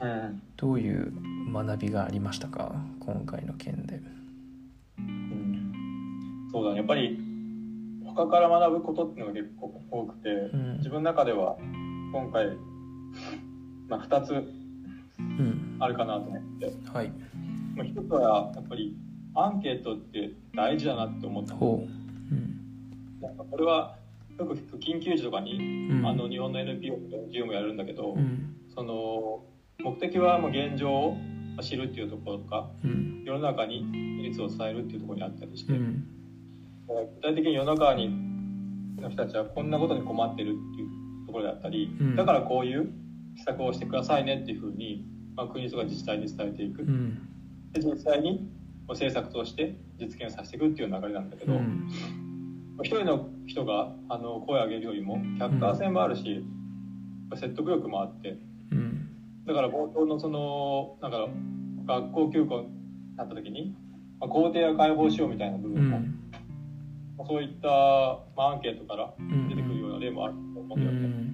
[0.00, 0.42] うん。
[0.56, 1.12] どういう
[1.52, 2.74] 学びがありましたか？
[3.00, 4.00] 今回の件で。
[4.98, 5.72] うん。
[6.52, 6.76] そうだね。
[6.78, 7.18] やっぱり
[8.14, 10.78] 他から学ぶことっていうのが結構多くて、ん。
[10.78, 11.56] 自分の中では
[12.12, 12.48] 今回、
[13.88, 14.32] まあ、2つ
[15.18, 15.76] うん。
[15.78, 16.72] あるかなと思って。
[16.92, 17.12] はい。
[17.76, 18.96] まあ一つはやっぱり
[19.34, 22.34] アンケートって大事だなって思ったほう。
[22.34, 23.20] うん。
[23.20, 23.96] なんかこれは
[24.38, 26.06] よく聞く緊急時とかに、うん。
[26.06, 28.56] あの日本の NPO とか NGO もやるんだけど、うん。
[28.74, 29.44] その
[29.78, 31.16] 目的はもう現状を
[31.62, 33.24] 知るっていうところとかうん。
[33.24, 33.84] 世の中に
[34.22, 36.19] 事実を伝えるっていうところにあったりして、うん
[37.16, 38.10] 具体的に世の中に
[39.00, 42.16] の人たちはこんなことに困ってるっていうところであったり、うん。
[42.16, 42.88] だからこういう
[43.36, 45.04] 施策をしてくださいねっていうふうに、
[45.36, 47.28] まあ、国とか自治体に伝えていく、うん。
[47.72, 48.48] で実際に
[48.88, 51.88] 政策として実現させていくっていう流れなんだけど、うん。
[52.82, 56.44] 一人の人があの声を上げるよりも客観性もあるし、
[57.36, 58.36] 説得力もあって
[58.72, 59.08] うん。
[59.46, 61.28] だから冒頭のそのなんか
[62.00, 62.68] 学校休校に
[63.16, 63.74] なった時に、
[64.18, 66.00] まあ、校庭を解放しようみたいな部う分も、
[67.22, 67.68] んそういった、
[68.36, 69.12] まあ、アンケートから
[69.48, 71.30] 出てくるような例もあると思ううんだよね。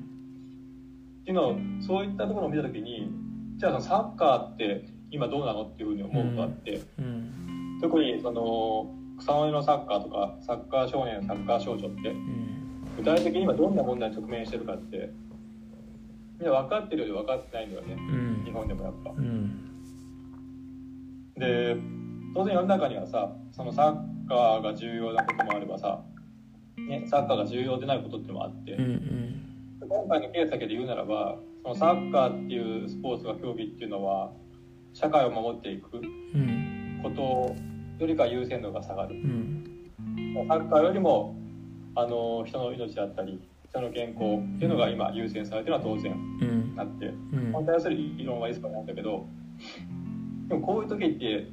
[1.22, 3.11] っていうのをそういったところを見た時に
[3.57, 7.78] じゃあそのサッカーって今どうなのっていうふうに思うことがあって、うん。
[7.80, 12.84] 特にその草の根のサッカーとかサッカー少年サッカー少女ってうん。
[12.97, 15.11] 具体的に今どんな問題に直面してるかって
[16.39, 17.95] みんな分かってるより分かってないんだよね。
[17.95, 18.45] うん。
[18.45, 19.11] 日本でもやっぱ。
[19.11, 19.62] うん。
[21.37, 21.76] で
[22.37, 26.03] 当然世の中にはさそのサッカーが重要なこともあればさ、
[26.76, 29.89] ね、サッカーが重要でないことってもあって、うんうん。
[29.89, 34.32] 今回のケースだけで言うならばそのサッカーっていうスポーツが競技っていうのは
[34.93, 35.99] 社会を守っていくう
[36.39, 37.01] ん。
[37.03, 37.57] こと
[37.99, 39.14] よりか優先度が下がる。
[39.14, 39.91] うん。
[40.47, 41.34] サッカーよりも
[41.95, 46.76] あの人の命だったり人の健康っていうのが今優先されてるのは当然うん。
[46.76, 47.11] なってう
[47.49, 47.53] ん。
[47.55, 49.26] 反対する異論はいつかなんだけど
[50.49, 51.49] でもこういう時って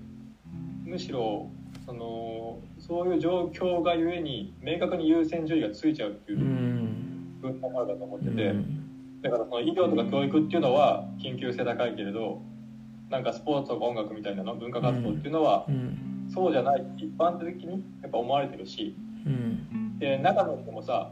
[0.94, 1.50] むしろ
[1.88, 7.40] そのそういう状況がゆえに明確に優先順位がついちゃうっていううん。
[7.42, 8.54] 分もあるかと思ってて、
[9.22, 12.40] だからその医療とか教育っていうのは緊急性高いけれど
[13.10, 16.30] なんかスポーツとか音楽みたいなの文化活動っていうのはうん。
[16.32, 19.98] そうじゃない一般的にやっぱ思われてるしうん。
[20.00, 21.10] で中の人もさ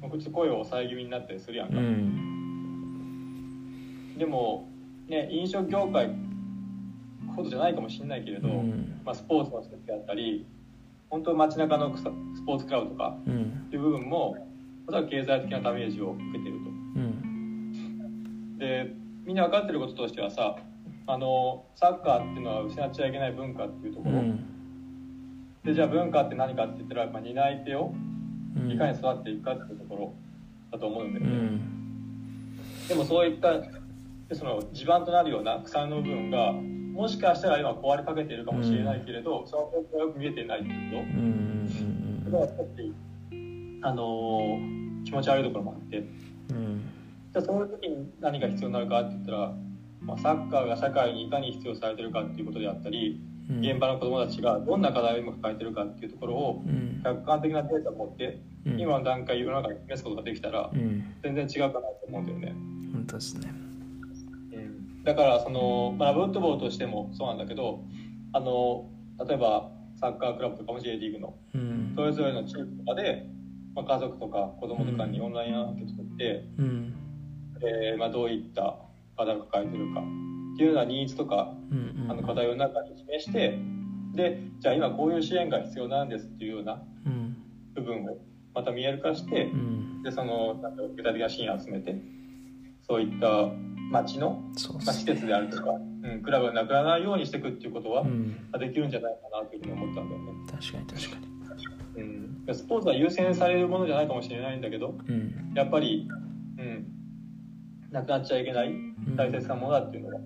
[0.00, 2.16] 僕ちょっと声を抑え気味になったりするやんうか、ん。
[4.16, 4.68] でも
[5.08, 6.08] ね飲食業界
[7.34, 9.00] ほどじゃないかもしれないけれど、うん。
[9.04, 10.46] まあ、スポーツの施設であったり
[11.08, 12.04] 本当街中のス
[12.46, 13.64] ポーツクラブとかうん。
[13.66, 14.46] っていう部分も
[14.86, 16.70] おそらく経済的なダメージを受けてると。
[16.70, 18.58] うん。
[18.58, 18.92] で
[19.24, 20.56] みんな分かってることとしてはさ
[21.06, 24.44] あのサッカーっていうのは失っちゃいけない文化っていうところ、うん。
[25.64, 27.92] でじゃあ文化って何かって言ったら、まあ、担い手を
[28.56, 28.70] うん。
[28.70, 30.14] いかに育っていくかっていうところ
[30.72, 32.88] だと思うんだよね、うん。
[32.88, 33.60] でもそういった
[34.28, 36.52] でその地盤となるような草の部分が
[36.92, 45.98] もしかしたら今壊れかけているかもしれないけれど、その方向がよく見えていないっていうこうんとそれはちょっとあのー気持ち悪いところもあって。
[45.98, 46.82] うん。
[47.32, 49.54] じゃあそういう時に何が必要になるかって言ったら、
[50.00, 53.60] まあ、サッカーが社会にいかに必要とされてるかっていうことであったりうん。
[53.60, 57.00] 現場の子どもたちがどんな課題を今抱えてるかっていうところをうん。
[57.02, 58.80] 客観的なデータを持ってうん。
[58.80, 61.14] 今の段階世の中に示すことができたらうん。
[61.22, 62.54] 全然違うかなと思うんだよね。
[62.92, 63.69] 本当ですね
[65.04, 67.82] だからその、まあ、ラブフットボールとしてもそうなんだけど
[68.32, 68.90] あの
[69.26, 69.70] 例えば
[70.00, 71.92] サッカークラブとかも J リーグのうん。
[71.94, 73.26] それぞれのチームとかで、
[73.74, 76.94] まあ、家族とか子供とかにオンラインアンケート取って、うん。
[77.62, 78.76] えーまあ、どういった
[79.16, 83.58] 課題を抱えてるかっていうようなニーズとかうんうんあの課題を中に示して
[84.14, 87.36] でじゃあ今こういう支援が必要なんですっていうようなうん。
[87.74, 88.16] 部分を
[88.54, 90.02] また見える化してうん。
[90.02, 91.94] でそのなんか具体的な支援を集めて
[92.88, 93.50] そういった
[93.90, 94.42] 町の、
[94.84, 98.48] まあ、施設であるとか、うん、クラブがなくならないようにしていくっていうことは、うん。
[98.52, 100.32] まあできるんじゃないかなというふうに思ったんだよね。
[100.50, 101.16] 確かに確か
[101.96, 102.02] に。
[102.02, 105.52] うん、スポーツは優先されるものじゃないかもしれないんだけどうん。
[105.54, 106.08] やっぱり、
[106.56, 106.86] うん、
[107.90, 108.74] なくなっちゃいけない
[109.16, 110.20] 大切なものだっていうのが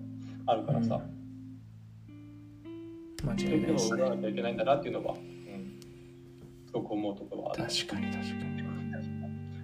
[0.45, 1.01] あるからさ、
[3.25, 5.79] 間違いないなきゃいけないんだなっていうのは、うん、
[6.67, 7.63] すごく思うところはある。
[7.63, 8.55] 確かに確かに。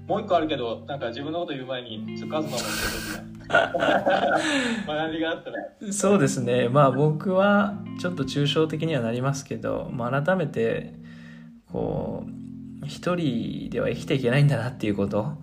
[0.07, 5.93] もう一個あるけどなんか自分のこと言う前につかずまも言ってる学びがあったら。
[5.93, 6.69] そうですね。
[6.69, 10.93] まあ僕はちょっと抽象的にはなりますけど、まあ、改めて
[11.71, 15.37] こう一人では生きていけないんだなっていうこと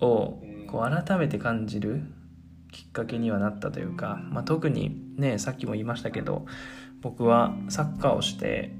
[0.00, 2.02] をこう改めて感じる
[2.72, 6.46] きっかけにはなったというか、まあ、特にねさっきも言いましたけど
[7.00, 8.74] 僕はサッカーをして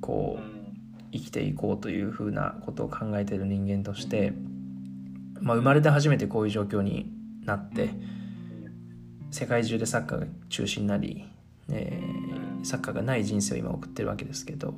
[0.00, 0.58] こう
[1.12, 4.32] 生きていこうというふうなことを考えている人間として、
[5.40, 7.12] まあ、生まれて初めてこういう状況に
[7.48, 7.90] なって
[9.30, 11.24] 世界中でサッカーが中心になり、
[11.70, 14.74] えーサッカーがない人生を今送ってるわけですけど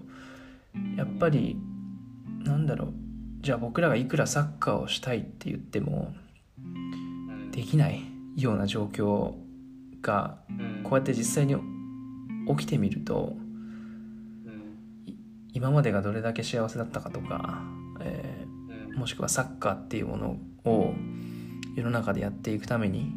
[0.99, 1.57] やっぱり
[2.45, 2.93] なんだろう
[3.41, 6.13] じゃあ僕らがいくらサッカーをしたいって言っても
[7.53, 8.03] できない
[8.37, 9.33] ような状況
[10.03, 10.37] が
[10.85, 11.57] こうやって実際に
[12.49, 13.35] 起きてみると
[15.55, 17.63] 今までがどれだけ幸せだったかとか、
[18.01, 18.51] えー
[18.97, 20.93] もしくはサッカーっていうものを
[21.77, 23.13] 世の中でやっていくために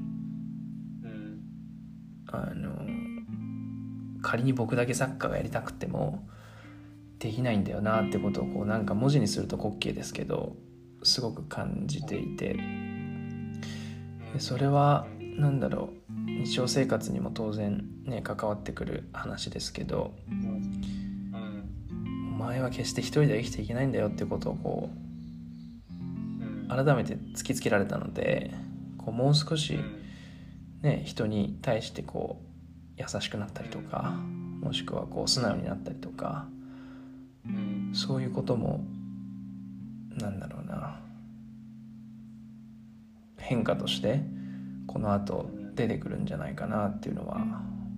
[2.28, 2.72] あの
[4.22, 6.28] 仮に僕だけサッカーがやりたくても
[7.20, 10.56] できないんだよなってことをこうなんか文字にすると滑稽ですけど
[11.04, 12.58] すごく感じていて。
[14.34, 20.14] でそれは何だろう日常生活にも当然ね関わってくる話ですけど
[21.32, 25.12] お前は決して一人では生きていけないんだよってことをこう
[26.70, 28.51] 改めて突きつけられたので
[28.97, 29.78] こうもう少し
[30.82, 32.41] ね人に対してこ
[32.97, 34.14] う優しくなったりとか
[34.61, 36.45] もしくはこう素直になったりとか
[37.93, 38.84] そういうことも
[40.18, 40.99] なんだろうな
[43.38, 44.22] 変化として
[44.88, 47.39] この後出てくるんじゃないかなっていうのは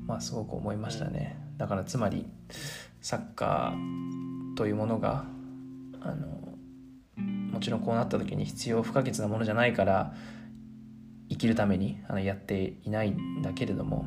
[0.07, 1.37] まあすごく思いましたね。
[1.57, 2.25] だからつまり
[3.01, 5.25] サッカーというものが
[6.01, 6.44] あの
[7.55, 10.13] もちろんこうなった時に必要不可欠なものじゃないから
[11.29, 14.05] 生きるためにあのやっていないんだけれども。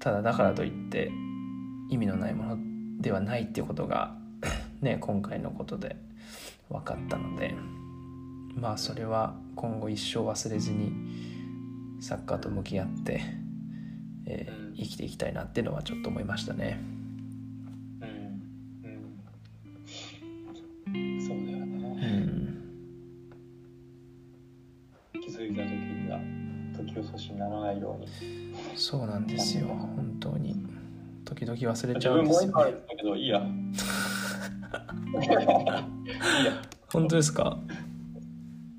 [0.00, 1.10] ただだからといって
[1.90, 2.58] 意味のないもの
[3.00, 4.16] ではないっていうことが
[4.80, 5.96] ね今回のことで
[6.68, 7.54] 分かったので。
[8.54, 10.90] まあそれは今後一生忘れずに
[12.00, 13.20] サッカーと向き合って、
[14.24, 16.95] えー生きていきたいなっていうのはちょっと思いましたね。
[27.76, 28.08] ないように。
[28.76, 29.66] そうなんですよ。
[29.68, 30.56] 本当に。
[31.24, 33.38] 時々忘れち自ゃうんですよ、分もう一個あるね、んだけどいいや。
[33.38, 33.42] い
[36.42, 36.62] いや、
[36.92, 37.58] 本当ですか？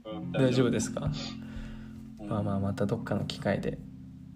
[0.05, 0.71] うん大丈夫。
[0.71, 1.09] ですか？
[2.19, 2.29] うん。
[2.29, 3.77] まあまあまたどっかの機会で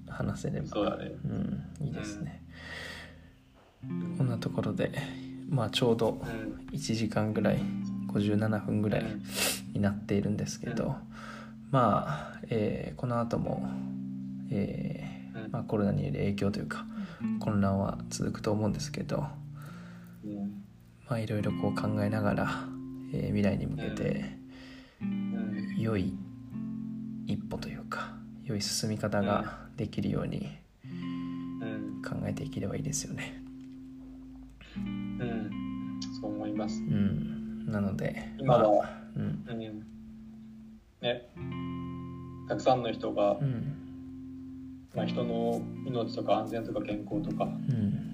[0.08, 0.68] 話せれば。
[0.68, 1.12] そうだね。
[1.24, 2.44] うんいいですね、
[4.18, 4.92] こんなところで
[5.50, 6.76] まあちょうどうん。
[6.76, 7.60] 1時間ぐらい
[8.14, 9.06] 57分ぐらい
[9.74, 10.96] になっているんですけど、
[11.70, 13.68] まあ、えーこの後も、
[14.52, 16.86] えーうんまあ、コロナによる影響というか
[17.40, 19.26] 混乱は続くと思うんですけど
[20.26, 20.64] うん。
[21.10, 22.66] まあいろいろこう考えながら、
[23.14, 24.38] えー未来に向けて
[25.02, 25.76] うん。
[25.78, 26.14] 良い
[27.28, 30.50] 一歩というか良い進み方ができるように
[30.84, 32.02] うん。
[32.02, 33.42] 考えていければいいですよね。
[34.76, 36.00] うん。
[36.20, 36.82] そう思います。
[36.82, 39.46] うん、なのでま今はあうん。
[39.48, 39.86] うん。
[41.02, 41.30] ね。
[42.50, 43.81] たくさんの人が、うん
[44.94, 48.12] まあ、人の命とか安全とか健康とかうん。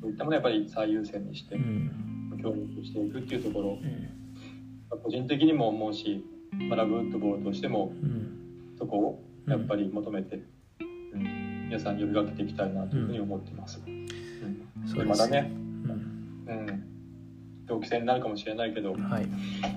[0.00, 2.38] そういったものをやっぱり最優先にしてうん。
[2.40, 3.78] 協力していくっていうところ。
[3.82, 5.00] うん。
[5.02, 6.24] 個人的にも思うし
[6.68, 8.74] まあラブウッドボールとしてもうん。
[8.78, 10.40] そこをやっぱり求めて、
[11.12, 13.82] うん、皆さんに呼びかけていきたいなというふうに思っています。
[13.86, 15.08] うん。
[15.08, 16.44] またね、うん。
[16.46, 16.84] うん、
[17.66, 19.26] 同期戦になるかもしれないけどはい。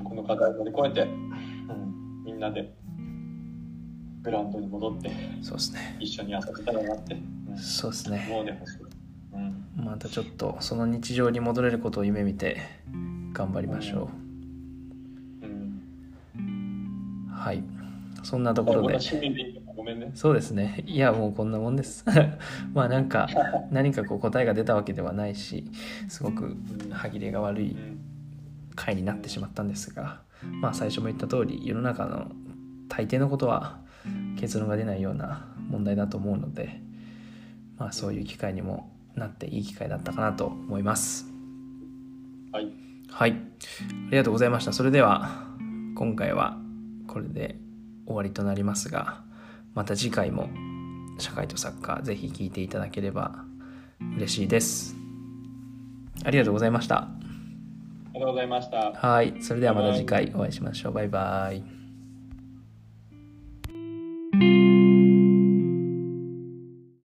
[0.04, 2.74] この課題を乗り越えて、うん、みんなで
[4.28, 5.10] グラウンドに戻って
[5.42, 5.96] そうですね。
[6.02, 7.16] 一緒に遊べたらなって、
[7.50, 8.28] うん、そうですね。
[8.30, 8.46] 思う。
[9.34, 9.86] うん。
[9.86, 12.58] またちょっとその日常に戻れることを夢見て
[13.32, 14.10] 頑張りましょ
[15.42, 15.48] う。
[15.48, 15.82] ん。
[17.30, 17.64] うはい。
[18.22, 19.00] そんなところで。
[19.78, 20.12] ごめんね。
[20.14, 20.84] そうですね。
[20.86, 22.04] いやもうこんなもんです。
[22.74, 23.30] まあなんか
[23.72, 25.72] 何かこう答えが出たわけではないし
[26.10, 26.58] すごく
[26.92, 28.00] 歯切れが悪いうん。
[28.76, 30.22] 回になってしまったんですが
[30.62, 32.28] まあ最初も言った通り世の中の
[32.90, 33.80] 大抵のことは
[34.40, 36.82] 結論が出ないような問題だと思うので
[37.78, 41.26] まあそういう機会にもなっていい機会だったかなと思います。
[42.52, 42.72] はい、
[43.10, 43.32] はい。
[43.32, 43.36] あ
[44.12, 44.74] りがとうございました。
[44.74, 45.48] それでは
[45.96, 46.58] 今回は
[47.08, 47.58] これで
[48.06, 49.22] 終わりとなりますが
[49.74, 50.50] また次回も
[51.20, 53.44] 社会とサッカーぜひ聞いていただければ
[54.18, 54.96] 嬉しいです。
[56.24, 56.98] ありがとうございました。
[56.98, 57.10] あ
[58.14, 58.92] りがとうございました。
[58.92, 59.36] はい。
[59.42, 60.94] それではまた次回お会いしましょう。
[60.94, 61.77] バイバイ